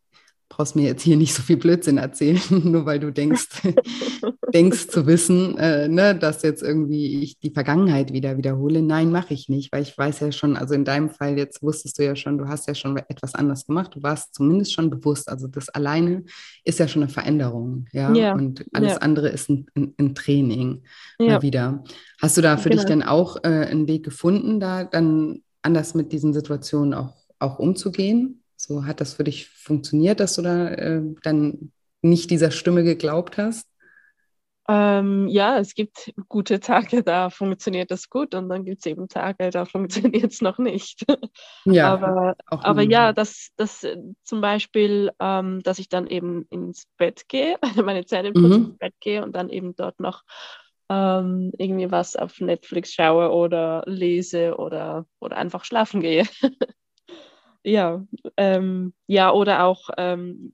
[0.50, 3.48] brauchst mir jetzt hier nicht so viel Blödsinn erzählen, nur weil du denkst,
[4.54, 8.82] denkst zu wissen, äh, ne, dass jetzt irgendwie ich die Vergangenheit wieder wiederhole.
[8.82, 11.98] Nein, mache ich nicht, weil ich weiß ja schon, also in deinem Fall jetzt wusstest
[11.98, 15.30] du ja schon, du hast ja schon etwas anders gemacht, du warst zumindest schon bewusst.
[15.30, 16.24] Also das alleine
[16.64, 18.14] ist ja schon eine Veränderung, ja.
[18.14, 18.98] ja und alles ja.
[19.00, 20.84] andere ist ein, ein, ein Training
[21.20, 21.34] ja.
[21.34, 21.84] mal wieder.
[22.22, 22.82] Hast du da für genau.
[22.82, 27.58] dich denn auch äh, einen Weg gefunden, da dann anders mit diesen Situationen auch, auch
[27.58, 28.43] umzugehen?
[28.64, 33.38] So hat das für dich funktioniert, dass du da äh, dann nicht dieser Stimme geglaubt
[33.38, 33.68] hast?
[34.70, 39.10] Ähm, ja, es gibt gute Tage, da funktioniert das gut und dann gibt es eben
[39.10, 39.66] Tage, da
[40.14, 41.06] funktioniert es noch nicht.
[41.66, 46.86] Ja, aber, aber ja, dass das äh, zum Beispiel, ähm, dass ich dann eben ins
[46.98, 48.46] Bett gehe, meine Zähne mhm.
[48.46, 50.24] ins Bett gehe und dann eben dort noch
[50.90, 56.24] ähm, irgendwie was auf Netflix schaue oder lese oder, oder einfach schlafen gehe.
[57.64, 60.54] Ja, ähm, ja, oder auch, ähm,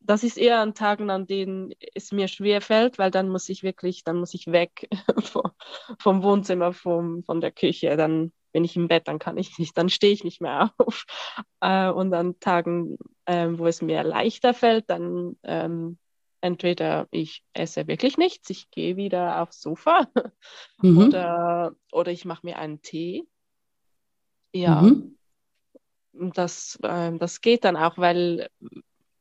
[0.00, 3.62] das ist eher an Tagen, an denen es mir schwer fällt, weil dann muss ich
[3.62, 4.88] wirklich, dann muss ich weg
[5.98, 9.76] vom Wohnzimmer, vom, von der Küche, dann bin ich im Bett, dann kann ich nicht,
[9.76, 11.04] dann stehe ich nicht mehr auf.
[11.60, 15.98] Äh, und an Tagen, äh, wo es mir leichter fällt, dann ähm,
[16.40, 20.06] entweder ich esse wirklich nichts, ich gehe wieder aufs Sofa
[20.78, 20.98] mhm.
[20.98, 23.24] oder, oder ich mache mir einen Tee.
[24.52, 25.14] Ja, mhm
[26.14, 28.48] das, äh, das geht dann auch, weil,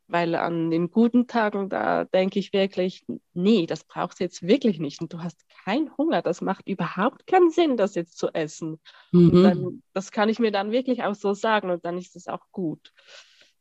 [0.07, 4.79] weil an den guten Tagen, da denke ich wirklich, nee, das brauchst du jetzt wirklich
[4.79, 5.01] nicht.
[5.01, 6.21] Und du hast keinen Hunger.
[6.21, 8.79] Das macht überhaupt keinen Sinn, das jetzt zu essen.
[9.11, 9.43] Mhm.
[9.43, 12.45] Dann, das kann ich mir dann wirklich auch so sagen und dann ist es auch
[12.51, 12.91] gut.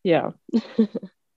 [0.02, 0.34] Ja.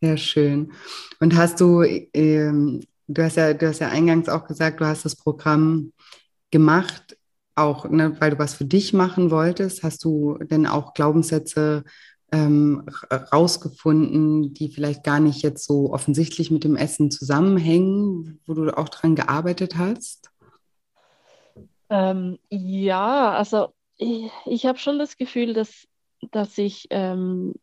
[0.01, 0.73] Sehr schön.
[1.19, 5.05] Und hast du, ähm, du hast ja, du hast ja eingangs auch gesagt, du hast
[5.05, 5.93] das Programm
[6.51, 7.17] gemacht
[7.55, 11.83] auch, ne, weil du was für dich machen wolltest, hast du denn auch Glaubenssätze
[12.31, 18.77] ähm, rausgefunden, die vielleicht gar nicht jetzt so offensichtlich mit dem Essen zusammenhängen, wo du
[18.77, 20.31] auch dran gearbeitet hast?
[21.89, 25.87] Ähm, ja, also ich, ich habe schon das Gefühl, dass,
[26.31, 27.53] dass ich ähm,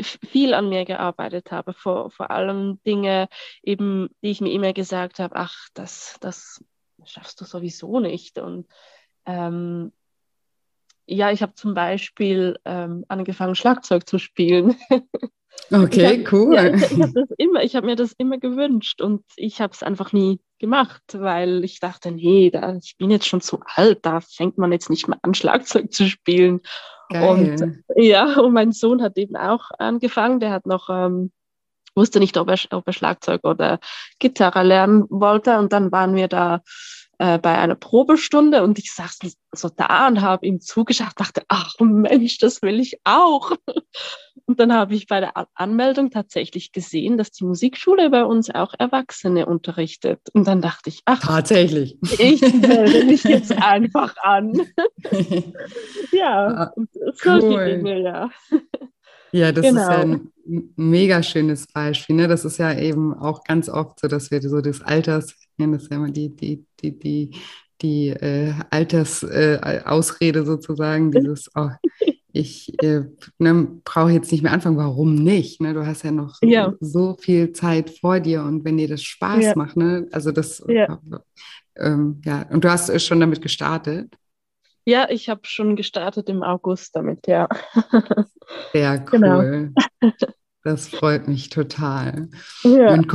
[0.00, 3.28] viel an mir gearbeitet habe, vor, vor allem Dinge
[3.62, 6.62] eben, die ich mir immer gesagt habe, ach, das, das
[7.10, 8.38] schaffst du sowieso nicht.
[8.38, 8.66] Und
[9.24, 9.92] ähm,
[11.06, 14.76] ja, ich habe zum Beispiel ähm, angefangen, Schlagzeug zu spielen.
[15.72, 16.54] Okay, hab, cool.
[16.54, 19.82] Ja, ich, ich habe immer, ich habe mir das immer gewünscht und ich habe es
[19.82, 24.20] einfach nie gemacht, weil ich dachte, nee, da, ich bin jetzt schon zu alt, da
[24.20, 26.60] fängt man jetzt nicht mehr an, Schlagzeug zu spielen.
[27.08, 27.28] Geil.
[27.28, 31.32] Und ja, und mein Sohn hat eben auch angefangen, der hat noch ähm,
[31.96, 33.80] wusste nicht, ob er, ob er Schlagzeug oder
[34.18, 35.58] Gitarre lernen wollte.
[35.58, 36.62] Und dann waren wir da
[37.18, 39.18] äh, bei einer Probestunde und ich saß
[39.52, 43.52] so da und habe ihm zugeschaut, dachte, ach Mensch, das will ich auch.
[44.48, 48.74] Und dann habe ich bei der Anmeldung tatsächlich gesehen, dass die Musikschule bei uns auch
[48.78, 50.20] Erwachsene unterrichtet.
[50.34, 51.98] Und dann dachte ich, ach, tatsächlich.
[52.20, 54.52] Ich melde mich jetzt einfach an.
[56.12, 57.64] ja, ah, und solche cool.
[57.64, 58.30] Dinge, ja.
[59.32, 59.82] Ja, das genau.
[59.82, 60.32] ist ja ein
[60.76, 62.16] mega schönes Beispiel.
[62.16, 62.28] Ne?
[62.28, 65.78] Das ist ja eben auch ganz oft so, dass wir so des Alters, ich nenne
[65.78, 67.30] das ja immer die, die, die, die,
[67.82, 71.70] die äh, Altersausrede äh, sozusagen, dieses, oh,
[72.32, 73.02] ich äh,
[73.38, 75.60] ne, brauche jetzt nicht mehr anfangen, warum nicht?
[75.60, 75.74] Ne?
[75.74, 76.72] Du hast ja noch ja.
[76.80, 79.52] so viel Zeit vor dir und wenn dir das Spaß ja.
[79.56, 80.06] macht, ne?
[80.12, 81.00] also das, ja.
[81.78, 84.16] Ähm, ja, und du hast schon damit gestartet.
[84.88, 87.48] Ja, ich habe schon gestartet im August damit, ja.
[88.72, 89.40] Sehr genau.
[89.40, 89.72] cool.
[90.00, 90.12] Genau.
[90.62, 92.28] Das freut mich total.
[92.62, 92.92] Ja.
[92.92, 93.12] Und,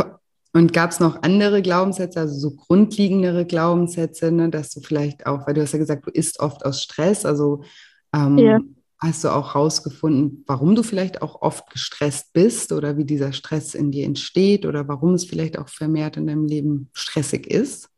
[0.53, 5.47] und gab es noch andere Glaubenssätze, also so grundlegendere Glaubenssätze, ne, dass du vielleicht auch,
[5.47, 7.63] weil du hast ja gesagt, du isst oft aus Stress, also
[8.13, 8.59] ähm, ja.
[8.99, 13.75] hast du auch herausgefunden, warum du vielleicht auch oft gestresst bist oder wie dieser Stress
[13.75, 17.90] in dir entsteht oder warum es vielleicht auch vermehrt in deinem Leben stressig ist?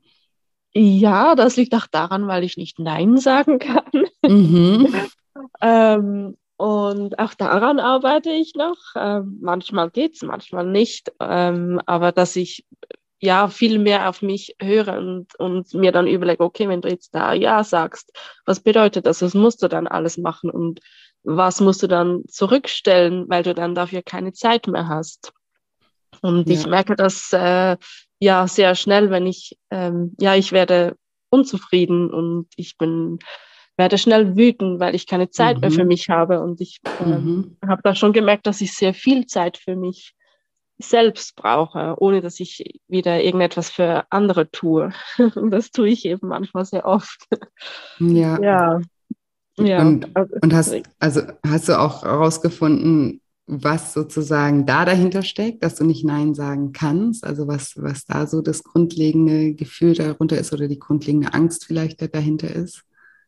[0.75, 4.07] Ja, das liegt auch daran, weil ich nicht Nein sagen kann.
[4.25, 4.93] Mhm.
[5.61, 8.77] ähm, und auch daran arbeite ich noch.
[8.95, 11.11] Ähm, manchmal geht es, manchmal nicht.
[11.19, 12.65] Ähm, aber dass ich
[13.19, 17.15] ja viel mehr auf mich höre und, und mir dann überlege, okay, wenn du jetzt
[17.15, 18.11] da Ja sagst,
[18.45, 19.21] was bedeutet das?
[19.21, 20.81] Was musst du dann alles machen und
[21.23, 25.31] was musst du dann zurückstellen, weil du dann dafür keine Zeit mehr hast?
[26.21, 26.53] Und ja.
[26.53, 27.77] ich merke das äh,
[28.23, 30.95] ja sehr schnell, wenn ich, ähm, ja, ich werde
[31.29, 33.19] unzufrieden und ich bin,
[33.77, 35.61] werde schnell wütend, weil ich keine Zeit mhm.
[35.61, 35.87] mehr für mhm.
[35.89, 36.41] mich habe.
[36.41, 37.67] Und ich ähm, mhm.
[37.67, 40.13] habe da schon gemerkt, dass ich sehr viel Zeit für mich
[40.79, 44.91] selbst brauche, ohne dass ich wieder irgendetwas für andere tue.
[45.35, 47.27] Und das tue ich eben manchmal sehr oft.
[47.99, 48.41] Ja.
[48.41, 48.81] Ja.
[49.57, 49.81] ja.
[49.81, 53.21] Und, also und hast, also hast du auch herausgefunden,
[53.61, 58.25] was sozusagen da dahinter steckt, dass du nicht Nein sagen kannst, also was, was da
[58.25, 62.83] so das grundlegende Gefühl darunter ist oder die grundlegende Angst vielleicht dahinter ist?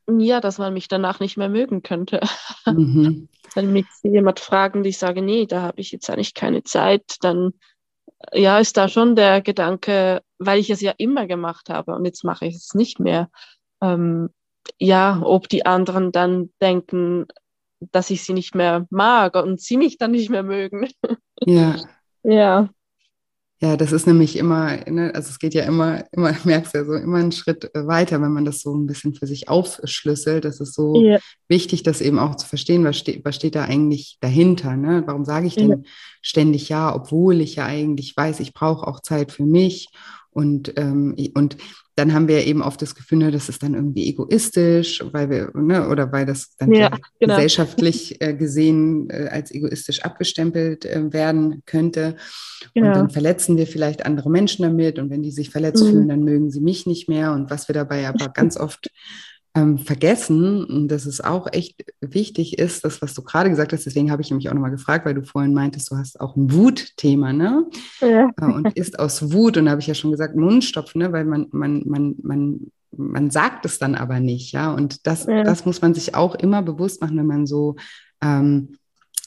[0.07, 2.21] Ja, dass man mich danach nicht mehr mögen könnte.
[2.67, 3.29] Mhm.
[3.53, 7.17] Wenn mich jemand fragen, und ich sage, nee, da habe ich jetzt eigentlich keine Zeit,
[7.21, 7.53] dann
[8.33, 12.23] ja, ist da schon der Gedanke, weil ich es ja immer gemacht habe und jetzt
[12.23, 13.29] mache ich es nicht mehr.
[13.81, 14.29] Ähm,
[14.79, 17.27] ja, ob die anderen dann denken,
[17.79, 20.87] dass ich sie nicht mehr mag und sie mich dann nicht mehr mögen.
[21.45, 21.75] Ja.
[22.23, 22.69] ja.
[23.61, 26.85] Ja, das ist nämlich immer, ne, also es geht ja immer, immer, merkst du ja
[26.85, 30.45] so, immer einen Schritt äh, weiter, wenn man das so ein bisschen für sich aufschlüsselt.
[30.45, 31.19] Das ist so ja.
[31.47, 34.75] wichtig, das eben auch zu verstehen, was steht, was steht da eigentlich dahinter.
[34.75, 35.03] Ne?
[35.05, 35.77] Warum sage ich denn ja.
[36.21, 39.89] ständig ja, obwohl ich ja eigentlich weiß, ich brauche auch Zeit für mich
[40.35, 41.55] und, ähm, und
[41.95, 45.51] dann haben wir eben oft das Gefühl, ne, das ist dann irgendwie egoistisch, weil wir,
[45.55, 47.35] ne, oder weil das dann ja, genau.
[47.35, 52.17] gesellschaftlich äh, gesehen äh, als egoistisch abgestempelt äh, werden könnte.
[52.73, 52.87] Genau.
[52.87, 55.89] Und dann verletzen wir vielleicht andere Menschen damit und wenn die sich verletzt mhm.
[55.89, 57.31] fühlen, dann mögen sie mich nicht mehr.
[57.31, 58.91] Und was wir dabei aber ganz oft
[59.55, 63.85] ähm, vergessen, und das ist auch echt wichtig ist, das, was du gerade gesagt hast,
[63.85, 66.51] deswegen habe ich nämlich auch nochmal gefragt, weil du vorhin meintest, du hast auch ein
[66.51, 67.65] Wutthema, ne?
[68.01, 68.29] Ja.
[68.39, 71.13] Äh, und ist aus Wut, und da habe ich ja schon gesagt, Mundstopfen, ne?
[71.13, 72.59] Weil man, man, man, man,
[72.91, 74.73] man sagt es dann aber nicht, ja.
[74.73, 75.43] Und das, ja.
[75.43, 77.77] das muss man sich auch immer bewusst machen, wenn man so
[78.21, 78.75] ähm,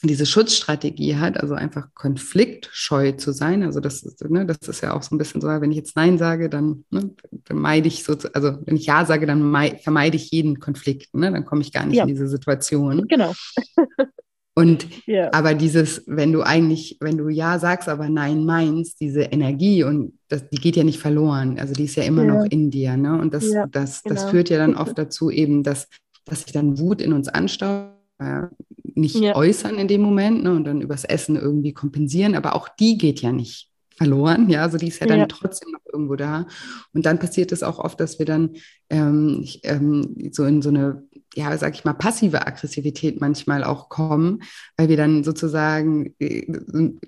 [0.03, 3.63] diese Schutzstrategie hat, also einfach konfliktscheu zu sein.
[3.63, 6.17] Also das, ne, das ist ja auch so ein bisschen so, wenn ich jetzt Nein
[6.17, 7.09] sage, dann, ne,
[7.49, 9.41] dann meide ich so, also wenn ich Ja sage, dann
[9.81, 11.31] vermeide ich jeden Konflikt, ne?
[11.31, 12.03] dann komme ich gar nicht ja.
[12.03, 13.07] in diese Situation.
[13.07, 13.33] Genau.
[14.55, 15.31] Und ja.
[15.33, 20.19] aber dieses, wenn du eigentlich, wenn du Ja sagst, aber Nein meinst, diese Energie und
[20.27, 21.57] das, die geht ja nicht verloren.
[21.57, 22.33] Also die ist ja immer ja.
[22.33, 22.97] noch in dir.
[22.97, 23.17] Ne?
[23.21, 24.15] Und das, das, genau.
[24.15, 25.87] das führt ja dann oft dazu eben, dass,
[26.25, 28.47] dass sich dann Wut in uns anstaut äh,
[28.95, 32.97] nicht äußern in dem Moment ne, und dann übers Essen irgendwie kompensieren, aber auch die
[32.97, 33.68] geht ja nicht
[33.99, 35.25] verloren, ja, also die ist ja dann ja.
[35.25, 36.47] trotzdem noch irgendwo da.
[36.93, 38.55] Und dann passiert es auch oft, dass wir dann
[38.89, 41.03] ähm, ähm, so in so eine,
[41.35, 44.41] ja, sag ich mal, passive Aggressivität manchmal auch kommen,
[44.77, 46.47] weil wir dann sozusagen äh,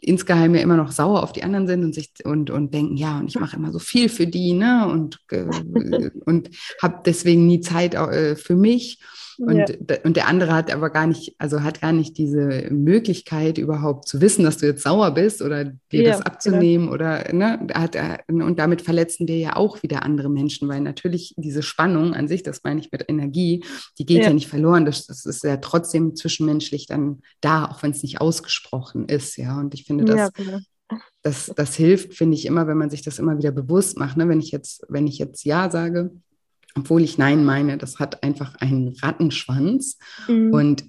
[0.01, 3.19] insgeheim ja immer noch sauer auf die anderen sind und sich und, und denken, ja,
[3.19, 6.49] und ich mache immer so viel für die, ne, und, äh, und
[6.81, 8.99] habe deswegen nie Zeit äh, für mich.
[9.41, 9.97] Und, ja.
[10.03, 14.21] und der andere hat aber gar nicht, also hat gar nicht diese Möglichkeit überhaupt zu
[14.21, 16.31] wissen, dass du jetzt sauer bist oder dir ja, das genau.
[16.31, 16.93] abzunehmen genau.
[16.93, 21.63] oder, ne, hat, und damit verletzen wir ja auch wieder andere Menschen, weil natürlich diese
[21.63, 23.65] Spannung an sich, das meine ich mit Energie,
[23.97, 24.85] die geht ja, ja nicht verloren.
[24.85, 29.59] Das, das, ist ja trotzdem zwischenmenschlich dann da, auch wenn es nicht ausgesprochen ist, ja.
[29.59, 30.59] Und ich finde, das, genau.
[31.23, 34.17] das, das hilft, finde ich, immer, wenn man sich das immer wieder bewusst macht.
[34.17, 34.29] Ne?
[34.29, 36.11] Wenn ich jetzt, wenn ich jetzt Ja sage,
[36.77, 40.53] obwohl ich Nein meine, das hat einfach einen Rattenschwanz mhm.
[40.53, 40.83] und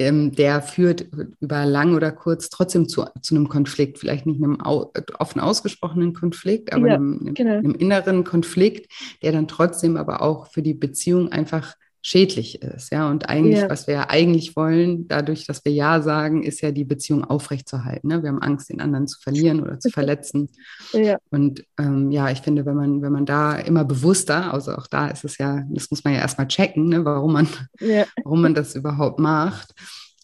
[0.00, 1.08] ähm, der führt
[1.40, 6.12] über lang oder kurz trotzdem zu, zu einem Konflikt, vielleicht nicht einem au offen ausgesprochenen
[6.14, 7.58] Konflikt, aber ja, einem, genau.
[7.58, 11.74] einem, inneren Konflikt, der dann trotzdem aber auch für die Beziehung einfach
[12.08, 12.90] schädlich ist.
[12.90, 13.68] Ja, und eigentlich, ja.
[13.68, 18.08] was wir ja eigentlich wollen, dadurch, dass wir Ja sagen, ist ja die Beziehung aufrechtzuerhalten.
[18.08, 18.22] Ne?
[18.22, 20.48] Wir haben Angst, den anderen zu verlieren oder zu verletzen.
[20.92, 21.18] Ja.
[21.30, 25.08] Und ähm, ja, ich finde, wenn man, wenn man da immer bewusster, also auch da
[25.08, 27.04] ist es ja, das muss man ja erstmal checken, ne?
[27.04, 27.46] warum, man,
[27.78, 28.06] ja.
[28.24, 29.74] warum man das überhaupt macht.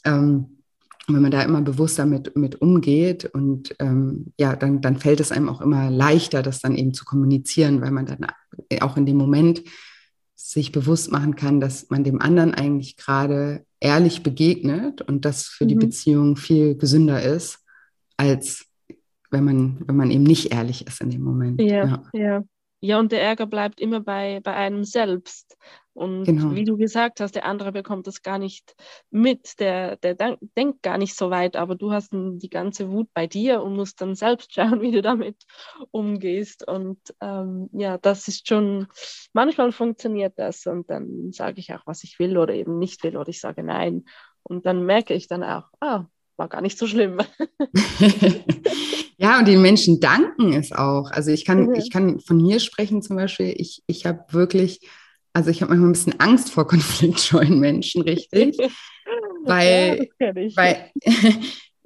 [0.04, 0.58] Ähm,
[1.06, 5.32] wenn man da immer bewusster mit, mit umgeht und ähm, ja, dann, dann fällt es
[5.32, 8.26] einem auch immer leichter, das dann eben zu kommunizieren, weil man dann
[8.80, 9.62] auch in dem Moment
[10.34, 15.64] sich bewusst machen kann, dass man dem anderen eigentlich gerade ehrlich begegnet und das für
[15.64, 15.68] mhm.
[15.68, 17.64] die Beziehung viel gesünder ist,
[18.16, 18.66] als
[19.30, 21.60] wenn man, wenn man eben nicht ehrlich ist in dem Moment.
[21.60, 22.02] Ja, ja.
[22.12, 22.44] ja.
[22.80, 25.56] ja und der Ärger bleibt immer bei, bei einem selbst.
[25.94, 26.54] Und genau.
[26.54, 28.74] wie du gesagt hast, der andere bekommt das gar nicht
[29.10, 30.16] mit, der, der
[30.56, 34.00] denkt gar nicht so weit, aber du hast die ganze Wut bei dir und musst
[34.00, 35.36] dann selbst schauen, wie du damit
[35.92, 36.66] umgehst.
[36.66, 38.88] Und ähm, ja, das ist schon,
[39.32, 43.16] manchmal funktioniert das und dann sage ich auch, was ich will oder eben nicht will
[43.16, 44.04] oder ich sage nein.
[44.42, 47.18] Und dann merke ich dann auch, ah, war gar nicht so schlimm.
[49.16, 51.12] ja, und den Menschen danken es auch.
[51.12, 51.74] Also ich kann, mhm.
[51.74, 54.80] ich kann von mir sprechen zum Beispiel, ich, ich habe wirklich
[55.34, 58.56] also ich habe manchmal ein bisschen Angst vor konfliktscheuen Menschen, richtig?
[59.44, 60.90] weil, ja, weil,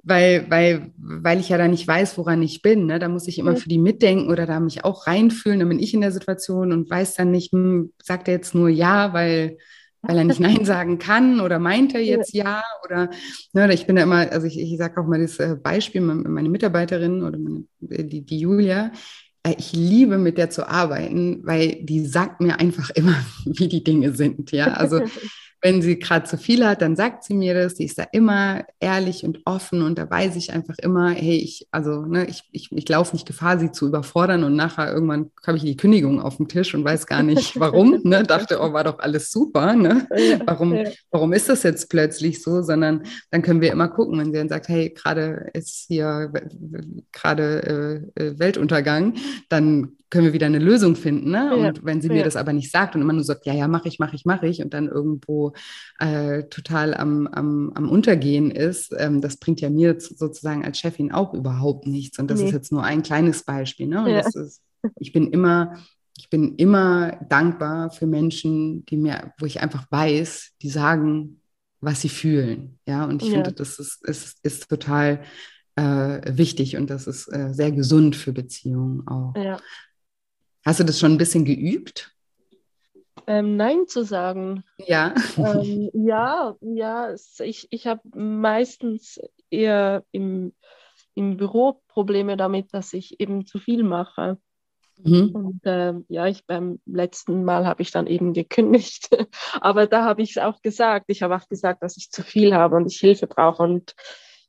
[0.03, 2.85] weil, weil, weil ich ja da nicht weiß, woran ich bin.
[2.85, 2.99] Ne?
[2.99, 5.59] Da muss ich immer für die mitdenken oder da mich auch reinfühlen.
[5.59, 8.69] Dann bin ich in der Situation und weiß dann nicht, hm, sagt er jetzt nur
[8.69, 9.57] ja, weil,
[10.03, 13.09] weil er nicht Nein sagen kann oder meint er jetzt ja oder
[13.53, 16.49] ne, ich bin da immer, also ich, ich sage auch mal das äh, Beispiel, meine
[16.49, 18.91] Mitarbeiterin oder meine, die, die Julia,
[19.57, 24.13] ich liebe mit der zu arbeiten, weil die sagt mir einfach immer, wie die Dinge
[24.13, 24.51] sind.
[24.51, 25.01] Ja, also
[25.61, 27.75] wenn sie gerade zu viel hat, dann sagt sie mir das.
[27.75, 31.67] Die ist da immer ehrlich und offen und da weiß ich einfach immer, hey, ich,
[31.71, 35.57] also, ne, ich, ich, ich laufe nicht Gefahr, sie zu überfordern und nachher irgendwann habe
[35.57, 37.99] ich die Kündigung auf dem Tisch und weiß gar nicht warum.
[38.03, 39.75] ne, dachte, oh, war doch alles super.
[39.75, 40.07] Ne?
[40.45, 40.77] Warum,
[41.11, 42.61] warum ist das jetzt plötzlich so?
[42.61, 46.31] Sondern dann können wir immer gucken, wenn sie dann sagt, hey, gerade ist hier
[47.11, 49.15] gerade äh, äh, Weltuntergang,
[49.49, 51.31] dann können wir wieder eine Lösung finden.
[51.31, 51.37] Ne?
[51.37, 52.15] Ja, und wenn sie ja.
[52.15, 54.25] mir das aber nicht sagt und immer nur sagt, ja, ja, mache ich, mache ich,
[54.25, 55.48] mache ich und dann irgendwo
[55.99, 61.11] äh, total am, am, am Untergehen ist, ähm, das bringt ja mir sozusagen als Chefin
[61.11, 62.19] auch überhaupt nichts.
[62.19, 62.47] Und das nee.
[62.47, 63.87] ist jetzt nur ein kleines Beispiel.
[63.87, 64.03] Ne?
[64.03, 64.21] Und ja.
[64.21, 64.61] das ist,
[64.99, 65.77] ich bin immer,
[66.17, 71.41] ich bin immer dankbar für Menschen, die mir, wo ich einfach weiß, die sagen,
[71.81, 72.77] was sie fühlen.
[72.85, 75.23] Ja, und ich finde, das ist, ist, ist total
[75.75, 79.33] äh, wichtig und das ist äh, sehr gesund für Beziehungen auch.
[79.35, 79.59] Ja.
[80.65, 82.13] Hast du das schon ein bisschen geübt?
[83.27, 84.63] Ähm, Nein zu sagen.
[84.77, 85.13] Ja.
[85.37, 87.13] Ähm, ja, ja.
[87.39, 90.53] Ich, ich habe meistens eher im,
[91.15, 94.37] im Büro Probleme damit, dass ich eben zu viel mache.
[95.03, 95.29] Mhm.
[95.29, 99.09] Und äh, ja, ich beim letzten Mal habe ich dann eben gekündigt.
[99.61, 101.05] Aber da habe ich es auch gesagt.
[101.07, 103.63] Ich habe auch gesagt, dass ich zu viel habe und ich Hilfe brauche.
[103.63, 103.95] Und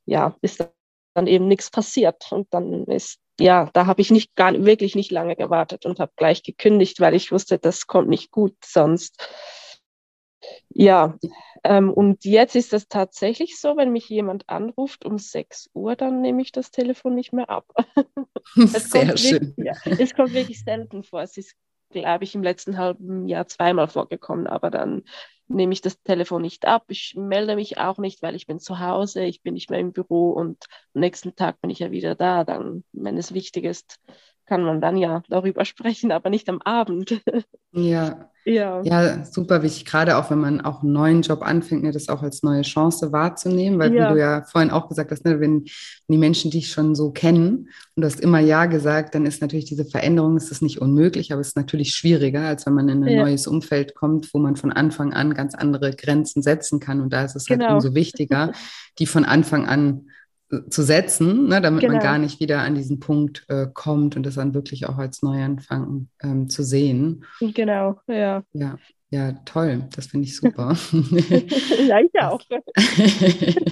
[0.05, 0.67] ja, ist
[1.13, 2.31] dann eben nichts passiert.
[2.31, 6.11] Und dann ist ja, da habe ich nicht gar wirklich nicht lange gewartet und habe
[6.15, 9.29] gleich gekündigt, weil ich wusste, das kommt nicht gut sonst.
[10.69, 11.17] Ja,
[11.63, 16.21] ähm, und jetzt ist es tatsächlich so, wenn mich jemand anruft um 6 Uhr, dann
[16.21, 17.65] nehme ich das Telefon nicht mehr ab.
[18.55, 19.53] Sehr schön.
[19.55, 21.21] Wirklich, ja, es kommt wirklich selten vor.
[21.21, 21.55] Es ist,
[21.89, 25.03] glaube ich, im letzten halben Jahr zweimal vorgekommen, aber dann
[25.53, 26.85] nehme ich das Telefon nicht ab.
[26.89, 29.93] Ich melde mich auch nicht, weil ich bin zu Hause, ich bin nicht mehr im
[29.93, 32.43] Büro und am nächsten Tag bin ich ja wieder da.
[32.43, 33.99] Dann, wenn es wichtig ist,
[34.51, 37.21] kann man dann ja darüber sprechen, aber nicht am Abend.
[37.73, 38.27] Ja.
[38.43, 38.81] Ja.
[38.83, 42.21] ja, super wichtig, gerade auch wenn man auch einen neuen Job anfängt, ne, das auch
[42.21, 44.09] als neue Chance wahrzunehmen, weil ja.
[44.09, 45.63] wie du ja vorhin auch gesagt hast, ne, wenn,
[46.09, 49.65] die Menschen dich schon so kennen und du hast immer Ja gesagt, dann ist natürlich
[49.65, 53.03] diese Veränderung, ist das nicht unmöglich, aber es ist natürlich schwieriger, als wenn man in
[53.03, 53.23] ein ja.
[53.23, 57.23] neues Umfeld kommt, wo man von Anfang an ganz andere Grenzen setzen kann und da
[57.23, 57.73] ist es halt genau.
[57.73, 58.51] halt umso wichtiger,
[58.99, 60.10] die von Anfang an
[60.69, 61.93] zu setzen, ne, damit genau.
[61.93, 65.21] man gar nicht wieder an diesen Punkt äh, kommt und das dann wirklich auch als
[65.21, 67.25] Neuanfang ähm, zu sehen.
[67.39, 68.43] Genau, ja.
[68.53, 68.77] Ja.
[69.13, 69.89] Ja, toll.
[69.93, 70.73] Das finde ich super.
[71.85, 72.41] ja, ich auch.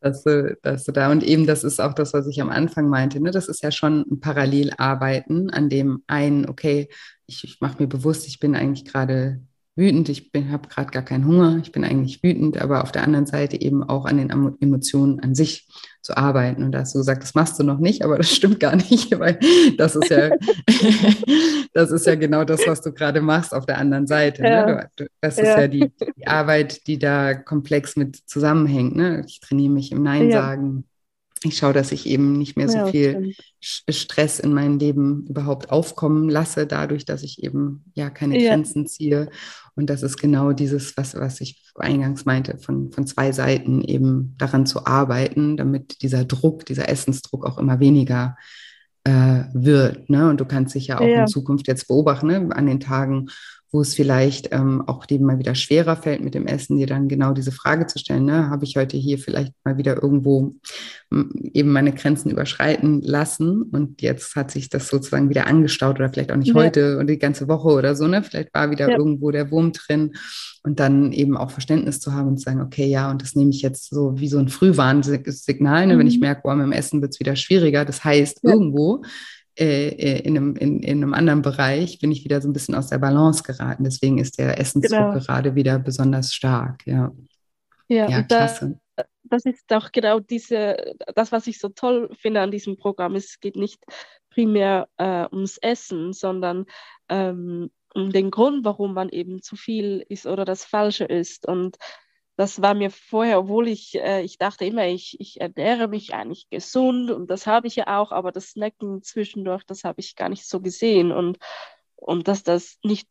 [0.00, 2.90] dass, du, dass du da und eben das ist auch das, was ich am Anfang
[2.90, 3.22] meinte.
[3.22, 3.30] Ne?
[3.30, 6.90] Das ist ja schon ein Parallelarbeiten, an dem einen, okay,
[7.26, 9.40] ich, ich mache mir bewusst, ich bin eigentlich gerade
[9.76, 13.26] wütend, ich habe gerade gar keinen Hunger, ich bin eigentlich wütend, aber auf der anderen
[13.26, 15.66] Seite eben auch an den Emotionen an sich
[16.00, 16.62] zu arbeiten.
[16.62, 19.10] Und da hast du gesagt, das machst du noch nicht, aber das stimmt gar nicht,
[19.18, 19.38] weil
[19.76, 20.30] das ist ja,
[21.72, 24.42] das ist ja genau das, was du gerade machst auf der anderen Seite.
[24.42, 24.50] Ne?
[24.50, 24.66] Ja.
[24.66, 24.90] Ne?
[24.96, 28.94] Du, das ist ja, ja die, die, Arbeit, die da komplex mit zusammenhängt.
[28.94, 29.24] Ne?
[29.26, 30.84] Ich trainiere mich im Nein sagen.
[31.44, 35.70] Ich schaue, dass ich eben nicht mehr so ja, viel Stress in mein Leben überhaupt
[35.70, 39.28] aufkommen lasse, dadurch, dass ich eben ja keine Grenzen ziehe
[39.76, 44.34] und das ist genau dieses, was, was ich eingangs meinte, von, von zwei Seiten eben
[44.38, 48.36] daran zu arbeiten, damit dieser Druck, dieser Essensdruck auch immer weniger
[49.02, 50.08] äh, wird.
[50.08, 50.30] Ne?
[50.30, 51.22] Und du kannst dich ja auch ja.
[51.22, 52.48] in Zukunft jetzt beobachten, ne?
[52.54, 53.26] an den Tagen,
[53.72, 57.08] wo es vielleicht ähm, auch dem mal wieder schwerer fällt mit dem Essen, dir dann
[57.08, 58.48] genau diese Frage zu stellen, ne?
[58.50, 60.54] habe ich heute hier vielleicht mal wieder irgendwo
[61.10, 66.32] eben meine Grenzen überschreiten lassen und jetzt hat sich das sozusagen wieder angestaut oder vielleicht
[66.32, 66.54] auch nicht ja.
[66.54, 68.22] heute und die ganze Woche oder so, ne?
[68.22, 68.96] Vielleicht war wieder ja.
[68.96, 70.14] irgendwo der Wurm drin
[70.62, 73.50] und dann eben auch Verständnis zu haben und zu sagen, okay, ja, und das nehme
[73.50, 75.94] ich jetzt so wie so ein Frühwarnsignal, ne?
[75.94, 75.98] Mhm.
[75.98, 77.84] wenn ich merke, boah, mit dem Essen wird es wieder schwieriger.
[77.84, 78.52] Das heißt, ja.
[78.52, 79.02] irgendwo
[79.56, 82.74] äh, äh, in, einem, in, in, einem anderen Bereich bin ich wieder so ein bisschen
[82.74, 83.84] aus der Balance geraten.
[83.84, 85.18] Deswegen ist der Essensdruck genau.
[85.20, 86.84] gerade wieder besonders stark.
[86.86, 87.12] Ja,
[87.86, 88.80] ja, ja klasse.
[89.24, 93.14] Da, das ist auch genau diese, das, was ich so toll finde an diesem Programm.
[93.14, 93.82] Es geht nicht
[94.30, 96.66] primär äh, ums Essen, sondern
[97.08, 101.46] ähm, um den Grund, warum man eben zu viel ist oder das Falsche ist.
[101.46, 101.76] Und
[102.36, 106.50] das war mir vorher, obwohl ich, äh, ich dachte immer, ich, ich ernähre mich eigentlich
[106.50, 110.28] gesund und das habe ich ja auch, aber das Snacken zwischendurch, das habe ich gar
[110.28, 111.38] nicht so gesehen und,
[111.94, 113.08] und dass das nicht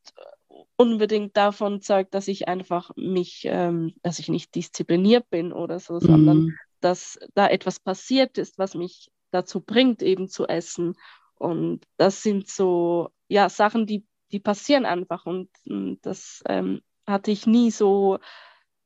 [0.76, 5.96] unbedingt davon zeugt, dass ich einfach mich, ähm, dass ich nicht diszipliniert bin oder so,
[5.96, 6.00] mhm.
[6.00, 10.96] sondern dass da etwas passiert ist, was mich dazu bringt, eben zu essen.
[11.36, 17.32] Und das sind so, ja, Sachen, die, die passieren einfach und, und das ähm, hatte
[17.32, 18.20] ich nie so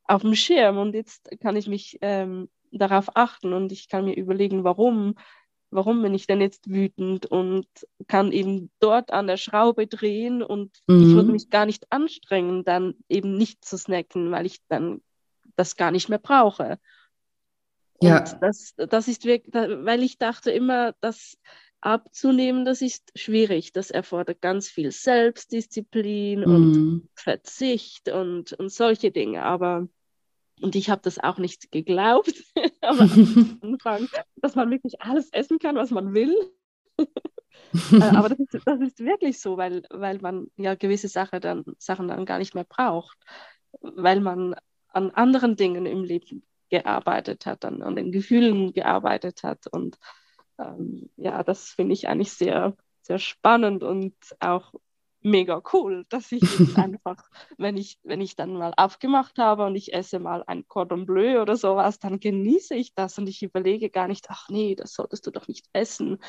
[0.04, 4.16] auf dem Schirm und jetzt kann ich mich ähm, darauf achten und ich kann mir
[4.16, 5.16] überlegen, warum,
[5.78, 7.68] warum bin ich denn jetzt wütend und
[8.08, 11.04] kann eben dort an der Schraube drehen und mhm.
[11.04, 15.02] ich würde mich gar nicht anstrengen, dann eben nicht zu snacken, weil ich dann
[15.56, 16.80] das gar nicht mehr brauche.
[18.02, 18.20] Ja.
[18.20, 21.38] Und das, das ist wirklich, weil ich dachte immer, das
[21.80, 23.72] abzunehmen, das ist schwierig.
[23.72, 26.46] Das erfordert ganz viel Selbstdisziplin mhm.
[26.46, 29.44] und Verzicht und, und solche Dinge.
[29.44, 29.88] Aber
[30.62, 32.34] und ich habe das auch nicht geglaubt
[32.82, 33.00] am
[33.62, 36.36] Anfang, dass man wirklich alles essen kann, was man will.
[37.92, 41.66] Äh, aber das ist, das ist, wirklich so, weil, weil man ja gewisse Sache dann,
[41.80, 43.18] Sachen dann gar nicht mehr braucht,
[43.82, 44.56] weil man
[44.90, 49.68] an anderen Dingen im Leben gearbeitet hat, an, an den Gefühlen gearbeitet hat.
[49.68, 49.98] Und
[50.60, 54.74] ähm, ja, das finde ich eigentlich sehr, sehr spannend und auch
[55.28, 57.24] mega cool, dass ich jetzt einfach,
[57.58, 61.42] wenn ich, wenn ich dann mal aufgemacht habe und ich esse mal ein Cordon Bleu
[61.42, 65.28] oder sowas, dann genieße ich das und ich überlege gar nicht, ach nee, das solltest
[65.28, 66.20] du doch nicht essen.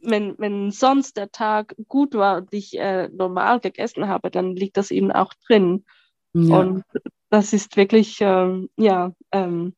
[0.00, 4.78] Wenn, wenn sonst der Tag gut war und ich äh, normal gegessen habe, dann liegt
[4.78, 5.84] das eben auch drin.
[6.32, 6.58] Ja.
[6.58, 6.84] Und
[7.28, 9.74] das ist wirklich, ähm, ja, ähm,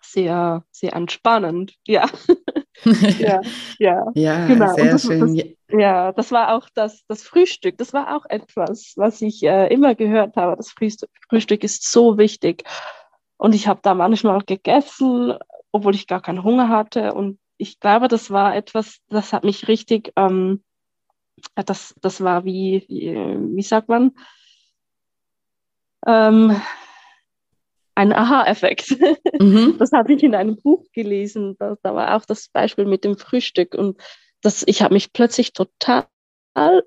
[0.00, 1.74] sehr, sehr entspannend.
[1.86, 2.08] Ja.
[2.84, 3.40] ja,
[3.78, 4.74] ja, ja genau.
[4.74, 5.36] sehr das, schön.
[5.36, 5.46] Das,
[5.78, 7.78] ja, das war auch das, das Frühstück.
[7.78, 10.56] Das war auch etwas, was ich äh, immer gehört habe.
[10.56, 12.64] Das Frühstück, Frühstück ist so wichtig.
[13.36, 15.34] Und ich habe da manchmal gegessen,
[15.72, 17.14] obwohl ich gar keinen Hunger hatte.
[17.14, 20.62] Und ich glaube, das war etwas, das hat mich richtig, ähm,
[21.54, 23.14] das, das war wie, wie,
[23.56, 24.12] wie sagt man,
[26.06, 26.60] ähm,
[28.00, 28.96] ein Aha-Effekt.
[29.38, 29.76] Mhm.
[29.78, 31.56] Das habe ich in einem Buch gelesen.
[31.58, 33.74] Da, da, war auch das Beispiel mit dem Frühstück.
[33.74, 34.00] Und
[34.40, 36.06] das, ich habe mich plötzlich total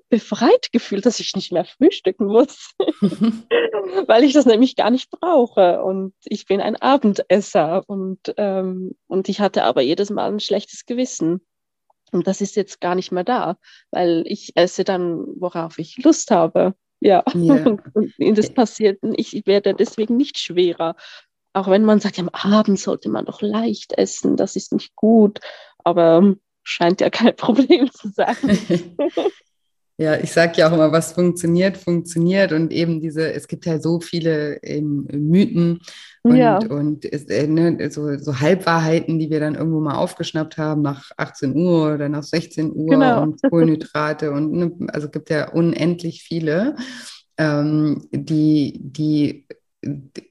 [0.08, 2.74] befreit gefühlt, dass ich nicht mehr frühstücken muss,
[4.06, 5.82] weil ich das nämlich gar nicht brauche.
[5.82, 10.84] Und ich bin ein Abendesser und, ähm, und ich hatte aber jedes Mal ein schlechtes
[10.84, 11.46] Gewissen.
[12.12, 13.56] Und das ist jetzt gar nicht mehr da,
[13.90, 16.74] weil ich esse dann, worauf ich Lust habe.
[17.04, 17.76] Ja, yeah.
[17.94, 20.96] und das passiert, ich werde deswegen nicht schwerer.
[21.52, 24.96] Auch wenn man sagt, ja, am Abend sollte man doch leicht essen, das ist nicht
[24.96, 25.38] gut,
[25.84, 28.36] aber scheint ja kein Problem zu sein.
[29.96, 32.52] Ja, ich sage ja auch immer, was funktioniert, funktioniert.
[32.52, 35.80] Und eben diese, es gibt ja so viele ähm, Mythen
[36.22, 36.58] und, ja.
[36.58, 41.54] und äh, ne, so, so, Halbwahrheiten, die wir dann irgendwo mal aufgeschnappt haben nach 18
[41.54, 43.22] Uhr oder nach 16 Uhr genau.
[43.22, 44.32] und Kohlenhydrate.
[44.32, 46.74] und ne, also gibt ja unendlich viele.
[47.38, 49.46] ähm, die, die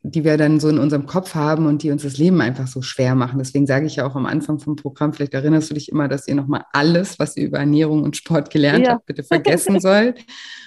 [0.04, 2.82] die wir dann so in unserem Kopf haben und die uns das Leben einfach so
[2.82, 3.40] schwer machen.
[3.40, 6.28] Deswegen sage ich ja auch am Anfang vom Programm, vielleicht erinnerst du dich immer, dass
[6.28, 8.94] ihr nochmal alles, was ihr über Ernährung und Sport gelernt ja.
[8.94, 10.26] habt, bitte vergessen sollt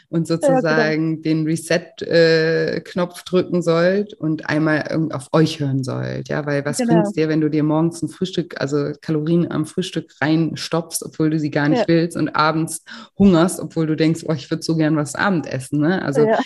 [0.08, 1.22] und sozusagen ja, genau.
[1.22, 6.28] den Reset-Knopf drücken sollt und einmal auf euch hören sollt.
[6.28, 6.92] Ja, weil was genau.
[6.92, 11.30] bringt es dir, wenn du dir morgens ein Frühstück, also Kalorien am Frühstück reinstopfst, obwohl
[11.30, 11.88] du sie gar nicht ja.
[11.88, 12.84] willst und abends
[13.18, 15.80] hungerst, obwohl du denkst, oh, ich würde so gern was Abendessen.
[15.80, 16.02] Ne?
[16.02, 16.38] Also ja,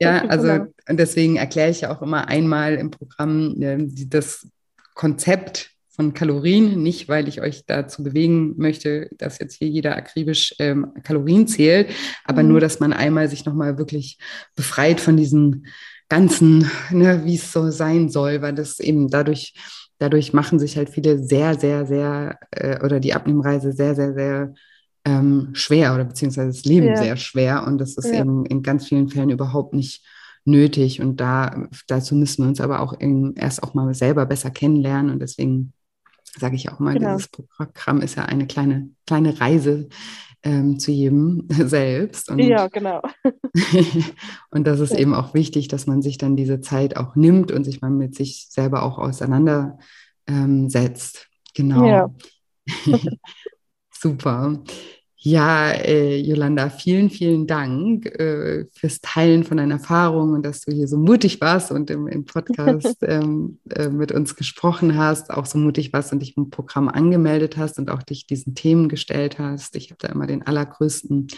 [0.00, 0.66] ja also genau.
[0.88, 4.48] Deswegen erkläre ich ja auch immer einmal im Programm äh, das
[4.94, 10.54] Konzept von Kalorien, nicht weil ich euch dazu bewegen möchte, dass jetzt hier jeder akribisch
[10.58, 11.90] ähm, Kalorien zählt,
[12.24, 12.48] aber mhm.
[12.48, 14.18] nur, dass man einmal sich nochmal wirklich
[14.56, 15.66] befreit von diesen
[16.08, 19.54] ganzen, ne, wie es so sein soll, weil das eben dadurch,
[19.98, 24.54] dadurch machen sich halt viele sehr, sehr, sehr, äh, oder die Abnehmreise sehr, sehr, sehr
[25.04, 26.96] ähm, schwer oder beziehungsweise das Leben ja.
[26.96, 28.20] sehr schwer und das ist ja.
[28.20, 30.04] eben in ganz vielen Fällen überhaupt nicht
[30.44, 32.94] nötig und da dazu müssen wir uns aber auch
[33.36, 35.72] erst auch mal selber besser kennenlernen und deswegen
[36.38, 37.16] sage ich auch mal, genau.
[37.16, 39.88] dieses Programm ist ja eine kleine, kleine Reise
[40.42, 42.30] ähm, zu jedem selbst.
[42.30, 43.02] Und, ja, genau.
[44.50, 44.98] und das ist ja.
[44.98, 48.14] eben auch wichtig, dass man sich dann diese Zeit auch nimmt und sich mal mit
[48.14, 49.78] sich selber auch auseinandersetzt.
[50.26, 50.54] Ähm,
[51.54, 51.86] genau.
[51.86, 52.14] Ja.
[53.92, 54.62] Super.
[55.24, 60.72] Ja, äh, Jolanda, vielen, vielen Dank äh, fürs Teilen von deinen Erfahrungen und dass du
[60.72, 65.46] hier so mutig warst und im, im Podcast ähm, äh, mit uns gesprochen hast, auch
[65.46, 69.38] so mutig warst und dich im Programm angemeldet hast und auch dich diesen Themen gestellt
[69.38, 69.76] hast.
[69.76, 71.28] Ich habe da immer den allergrößten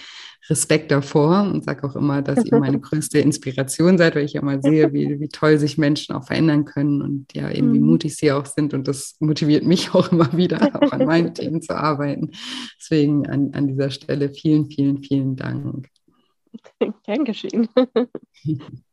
[0.50, 4.42] Respekt davor und sage auch immer, dass ihr meine größte Inspiration seid, weil ich ja
[4.42, 7.86] mal sehe, wie, wie toll sich Menschen auch verändern können und ja, eben wie mhm.
[7.86, 8.74] mutig sie auch sind.
[8.74, 12.30] Und das motiviert mich auch immer wieder, auch an meinen Themen zu arbeiten.
[12.78, 15.88] Deswegen an, an dieser Stelle vielen, vielen, vielen Dank.
[17.04, 17.68] Gern geschehen.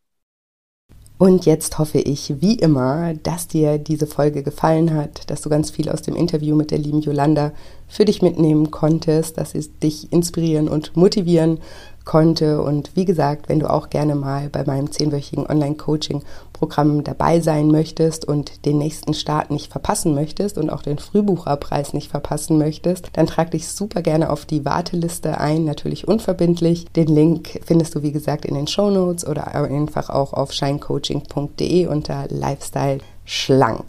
[1.17, 5.69] Und jetzt hoffe ich, wie immer, dass dir diese Folge gefallen hat, dass du ganz
[5.69, 7.53] viel aus dem Interview mit der lieben Yolanda
[7.87, 11.59] für dich mitnehmen konntest, dass es dich inspirieren und motivieren
[12.05, 12.61] konnte.
[12.61, 18.27] Und wie gesagt, wenn du auch gerne mal bei meinem zehnwöchigen Online-Coaching-Programm dabei sein möchtest
[18.27, 23.27] und den nächsten Start nicht verpassen möchtest und auch den Frühbucherpreis nicht verpassen möchtest, dann
[23.27, 26.85] trag dich super gerne auf die Warteliste ein, natürlich unverbindlich.
[26.95, 31.87] Den Link findest du, wie gesagt, in den Show Notes oder einfach auch auf shinecoaching.de
[31.87, 33.85] unter Lifestyle schlank.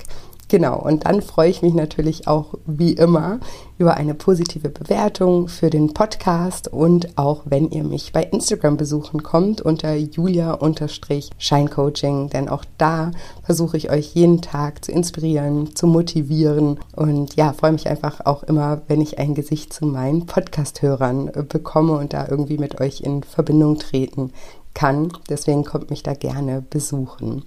[0.53, 3.40] Genau, und dann freue ich mich natürlich auch wie immer
[3.78, 9.22] über eine positive Bewertung für den Podcast und auch wenn ihr mich bei Instagram besuchen
[9.22, 16.78] kommt unter julia-scheincoaching, denn auch da versuche ich euch jeden Tag zu inspirieren, zu motivieren
[16.96, 21.94] und ja, freue mich einfach auch immer, wenn ich ein Gesicht zu meinen Podcast-Hörern bekomme
[21.94, 24.34] und da irgendwie mit euch in Verbindung treten
[24.74, 25.14] kann.
[25.30, 27.44] Deswegen kommt mich da gerne besuchen.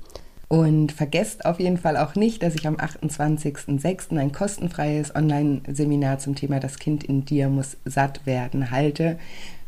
[0.47, 4.17] Und vergesst auf jeden Fall auch nicht, dass ich am 28.06.
[4.17, 9.17] ein kostenfreies Online-Seminar zum Thema Das Kind in dir muss satt werden halte,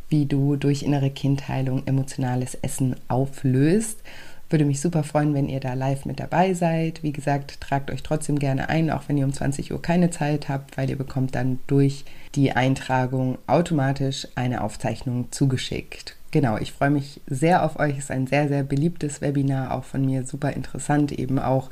[0.10, 4.02] wie du durch innere Kindheilung emotionales Essen auflöst.
[4.50, 7.04] Würde mich super freuen, wenn ihr da live mit dabei seid.
[7.04, 10.48] Wie gesagt, tragt euch trotzdem gerne ein, auch wenn ihr um 20 Uhr keine Zeit
[10.48, 12.06] habt, weil ihr bekommt dann durch
[12.36, 17.98] die Eintragung automatisch eine Aufzeichnung zugeschickt genau, ich freue mich sehr auf euch.
[17.98, 21.70] Es ist ein sehr, sehr beliebtes Webinar, auch von mir super interessant, eben auch,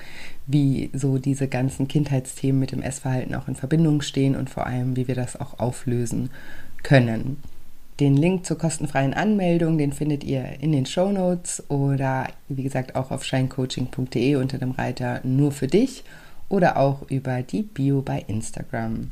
[0.48, 4.96] wie so diese ganzen Kindheitsthemen mit dem Essverhalten auch in Verbindung stehen und vor allem,
[4.96, 6.30] wie wir das auch auflösen
[6.84, 7.38] können.
[8.00, 12.96] Den Link zur kostenfreien Anmeldung, den findet ihr in den Show Notes oder wie gesagt
[12.96, 16.04] auch auf shinecoaching.de unter dem Reiter nur für dich
[16.50, 19.12] oder auch über die Bio bei Instagram.